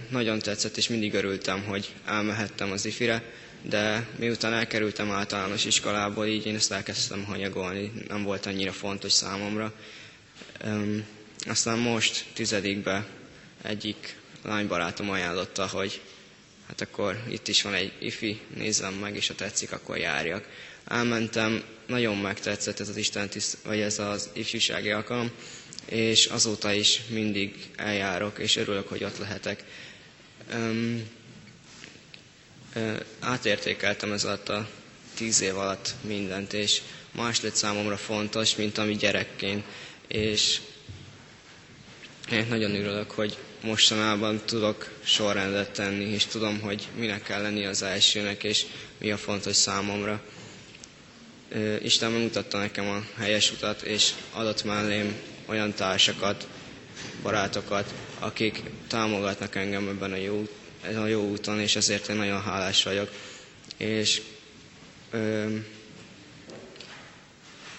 Nagyon 0.10 0.40
tetszett, 0.40 0.78
és 0.78 0.88
mindig 0.88 1.14
örültem, 1.14 1.64
hogy 1.64 1.94
elmehettem 2.06 2.72
az 2.72 2.86
ifire, 2.86 3.24
de 3.62 4.08
miután 4.16 4.54
elkerültem 4.54 5.12
általános 5.12 5.66
iskolából, 5.66 6.26
így 6.26 6.46
én 6.46 6.56
ezt 6.56 6.72
elkezdtem 6.72 7.24
hanyagolni, 7.24 7.92
nem 8.08 8.24
volt 8.24 8.46
annyira 8.46 8.72
fontos 8.72 9.12
számomra. 9.12 9.74
Aztán 11.48 11.78
most 11.78 12.26
tizedikbe 12.34 13.06
egyik 13.62 14.16
lánybarátom 14.44 15.10
ajánlotta, 15.10 15.68
hogy 15.68 16.02
hát 16.68 16.82
akkor 16.82 17.24
itt 17.30 17.48
is 17.48 17.62
van 17.62 17.74
egy 17.74 17.94
ifi, 18.00 18.40
nézzem 18.56 18.94
meg, 18.94 19.16
és 19.16 19.28
ha 19.28 19.36
tetszik, 19.36 19.72
akkor 19.72 19.98
járjak 19.98 20.48
elmentem, 20.88 21.64
nagyon 21.88 22.18
megtetszett 22.18 22.80
ez 22.80 22.90
az 22.90 22.98
Isten 22.98 23.30
tiszt, 23.30 23.58
vagy 23.64 23.80
ez 23.80 24.00
az 24.00 24.30
ifjúsági 24.34 24.90
alkalom, 24.92 25.32
és 25.86 26.26
azóta 26.26 26.74
is 26.74 27.02
mindig 27.10 27.56
eljárok, 27.76 28.40
és 28.40 28.56
örülök, 28.56 28.88
hogy 28.88 29.04
ott 29.04 29.18
lehetek. 29.18 29.64
Um, 30.54 31.04
átértékeltem 33.20 34.12
ez 34.12 34.24
alatt 34.24 34.50
a 34.50 34.70
tíz 35.16 35.42
év 35.42 35.58
alatt 35.58 35.94
mindent, 36.02 36.54
és 36.54 36.82
más 37.12 37.42
lett 37.42 37.56
számomra 37.56 37.98
fontos, 37.98 38.56
mint 38.56 38.78
ami 38.78 38.96
gyerekként. 38.96 39.64
És 40.08 40.60
én 42.32 42.46
nagyon 42.50 42.76
örülök, 42.76 43.12
hogy 43.12 43.38
mostanában 43.64 44.42
tudok 44.46 44.92
sorrendet 45.04 45.72
tenni, 45.72 46.04
és 46.06 46.26
tudom, 46.26 46.60
hogy 46.60 46.88
minek 46.96 47.24
kell 47.24 47.42
lenni 47.42 47.66
az 47.66 47.82
elsőnek, 47.82 48.44
és 48.44 48.66
mi 48.98 49.12
a 49.12 49.18
fontos 49.18 49.56
számomra. 49.56 50.22
Isten 51.82 52.12
megmutatta 52.12 52.58
nekem 52.58 52.88
a 52.90 53.06
helyes 53.18 53.52
utat, 53.52 53.82
és 53.82 54.14
adott 54.32 54.64
mellém 54.64 55.16
olyan 55.46 55.74
társakat, 55.74 56.48
barátokat, 57.22 57.94
akik 58.20 58.62
támogatnak 58.88 59.56
engem 59.56 59.88
ebben 59.88 60.12
a 60.12 60.16
jó, 60.16 60.48
ezen 60.82 61.02
a 61.02 61.08
jó 61.08 61.30
úton, 61.30 61.60
és 61.60 61.76
ezért 61.76 62.08
én 62.08 62.16
nagyon 62.16 62.42
hálás 62.42 62.84
vagyok. 62.84 63.12
És 63.78 64.22
ö, 65.12 65.56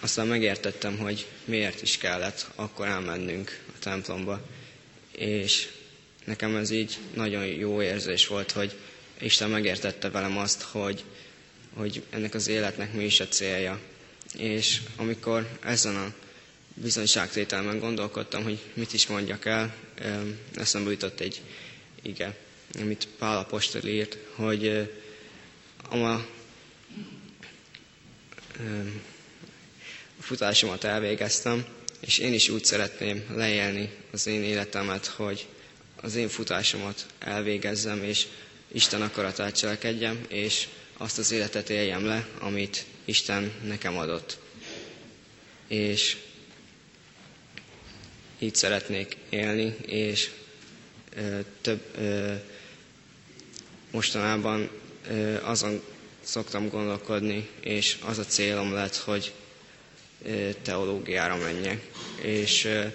aztán 0.00 0.26
megértettem, 0.26 0.98
hogy 0.98 1.26
miért 1.44 1.82
is 1.82 1.98
kellett 1.98 2.46
akkor 2.54 2.86
elmennünk 2.86 3.60
a 3.68 3.78
templomba. 3.78 4.40
És 5.12 5.68
nekem 6.24 6.56
ez 6.56 6.70
így 6.70 6.98
nagyon 7.14 7.44
jó 7.46 7.82
érzés 7.82 8.26
volt, 8.26 8.50
hogy 8.50 8.78
Isten 9.20 9.50
megértette 9.50 10.10
velem 10.10 10.38
azt, 10.38 10.62
hogy, 10.62 11.04
hogy 11.74 12.02
ennek 12.10 12.34
az 12.34 12.48
életnek 12.48 12.92
mi 12.92 13.04
is 13.04 13.20
a 13.20 13.28
célja. 13.28 13.80
És 14.38 14.80
amikor 14.96 15.58
ezen 15.64 15.96
a 15.96 16.12
bizonyságtételben 16.74 17.78
gondolkodtam, 17.78 18.42
hogy 18.42 18.58
mit 18.74 18.92
is 18.92 19.06
mondjak 19.06 19.44
el, 19.44 19.74
eszembe 20.54 20.90
jutott 20.90 21.20
egy 21.20 21.40
ige, 22.02 22.36
amit 22.80 23.08
Pál 23.18 23.38
Apostol 23.38 23.82
írt, 23.84 24.18
hogy 24.34 24.88
a, 25.90 25.96
a 25.96 26.26
futásomat 30.20 30.84
elvégeztem, 30.84 31.64
és 32.00 32.18
én 32.18 32.32
is 32.32 32.48
úgy 32.48 32.64
szeretném 32.64 33.24
leélni 33.34 33.90
az 34.12 34.26
én 34.26 34.42
életemet, 34.42 35.06
hogy 35.06 35.46
az 35.96 36.14
én 36.14 36.28
futásomat 36.28 37.06
elvégezzem, 37.18 38.02
és 38.04 38.26
Isten 38.72 39.02
akaratát 39.02 39.56
cselekedjem, 39.56 40.24
és 40.28 40.68
azt 40.96 41.18
az 41.18 41.30
életet 41.30 41.70
éljem 41.70 42.04
le, 42.04 42.26
amit 42.38 42.84
Isten 43.04 43.52
nekem 43.64 43.96
adott. 43.98 44.38
És 45.66 46.16
így 48.38 48.54
szeretnék 48.54 49.16
élni, 49.28 49.76
és 49.86 50.30
ö, 51.16 51.38
több 51.60 51.80
ö, 51.98 52.34
mostanában 53.90 54.70
ö, 55.08 55.42
azon 55.42 55.82
szoktam 56.22 56.68
gondolkodni, 56.68 57.48
és 57.60 57.98
az 58.04 58.18
a 58.18 58.24
célom 58.24 58.72
lett, 58.72 58.96
hogy 58.96 59.32
ö, 60.24 60.50
teológiára 60.62 61.36
menjek. 61.36 61.90
És 62.22 62.64
ö, 62.64 62.86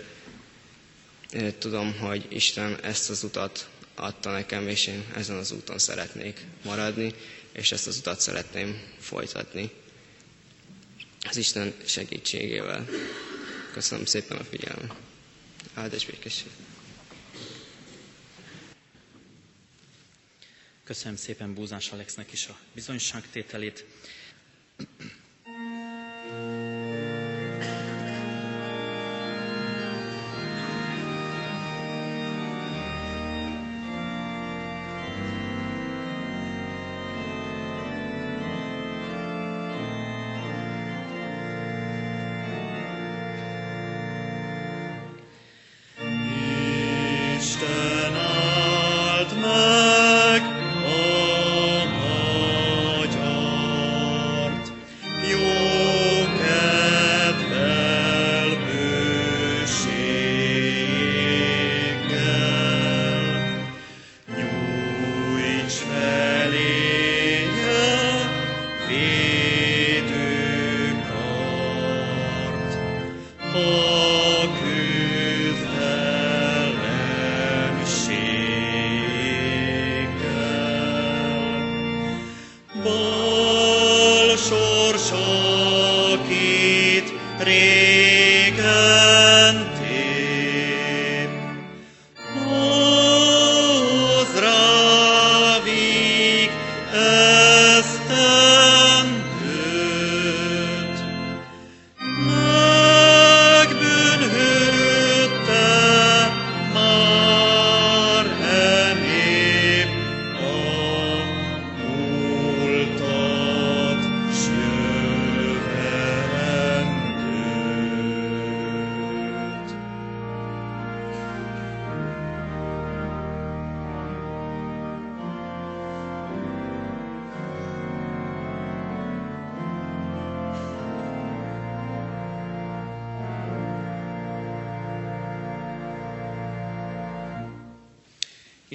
tudom, 1.57 1.97
hogy 1.99 2.25
Isten 2.29 2.77
ezt 2.83 3.09
az 3.09 3.23
utat 3.23 3.67
adta 3.95 4.31
nekem, 4.31 4.67
és 4.67 4.87
én 4.87 5.03
ezen 5.15 5.35
az 5.37 5.51
úton 5.51 5.77
szeretnék 5.77 6.45
maradni, 6.63 7.13
és 7.58 7.72
ezt 7.72 7.88
az 7.88 7.97
utat 7.97 8.20
szeretném 8.20 8.82
folytatni. 8.99 9.72
Az 11.30 11.38
Isten 11.38 11.74
segítségével. 11.86 12.88
Köszönöm 13.74 14.05
szépen 14.05 14.38
a 14.38 14.43
figyelmet 14.43 14.93
áldás 15.74 16.05
békesség. 16.05 16.51
Köszönöm 20.84 21.16
szépen 21.18 21.53
Búzás 21.53 21.91
Alexnek 21.91 22.32
is 22.32 22.47
a 22.47 22.58
bizonyságtételét. 22.74 23.86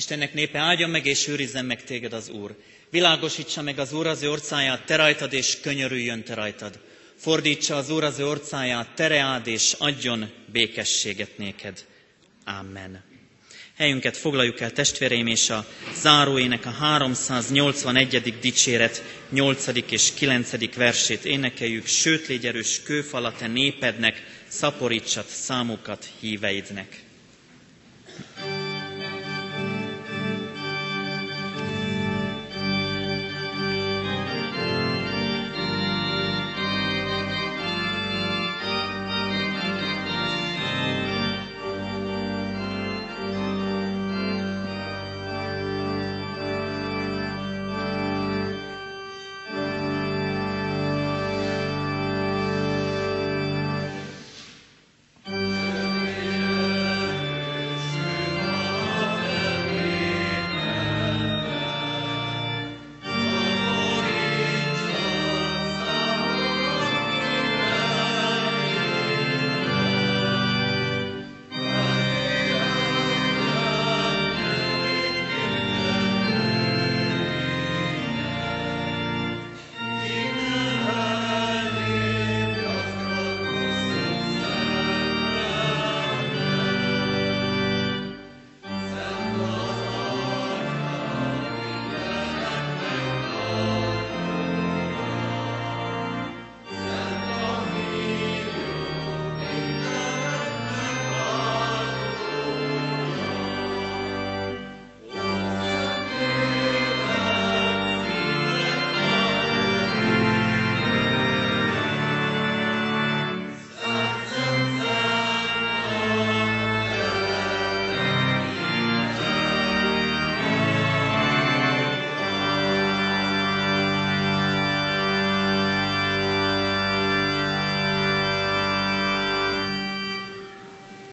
Istennek 0.03 0.34
népe 0.34 0.59
áldjon 0.59 0.90
meg 0.90 1.07
és 1.07 1.28
őrizzen 1.28 1.64
meg 1.64 1.84
téged 1.84 2.12
az 2.12 2.28
Úr. 2.28 2.57
Világosítsa 2.90 3.62
meg 3.62 3.78
az 3.78 3.92
Úr 3.92 4.07
az 4.07 4.22
ő 4.22 4.30
orcáját 4.30 4.84
te 4.84 4.96
rajtad, 4.96 5.32
és 5.32 5.61
könyörüljön 5.61 6.22
te 6.22 6.34
rajtad. 6.34 6.78
Fordítsa 7.16 7.76
az 7.76 7.90
Úr 7.90 8.05
az 8.05 8.18
ő 8.18 8.26
orcáját, 8.26 8.94
tereád, 8.94 9.46
és 9.46 9.74
adjon 9.78 10.30
békességet 10.53 11.38
néked. 11.38 11.84
Amen. 12.44 13.05
Helyünket 13.76 14.16
foglaljuk 14.16 14.61
el 14.61 14.70
testvéreim, 14.70 15.26
és 15.26 15.50
a 15.50 15.66
záróének 16.00 16.66
a 16.66 16.70
381. 16.70 18.34
dicséret 18.40 19.03
8. 19.30 19.66
és 19.90 20.12
9. 20.14 20.74
versét 20.74 21.24
énekeljük. 21.24 21.86
Sőt, 21.86 22.26
légy 22.26 22.46
erős 22.46 22.82
kőfala 22.82 23.32
te 23.32 23.46
népednek, 23.46 24.22
szaporítsat 24.48 25.28
számukat 25.28 26.09
híveidnek. 26.20 27.03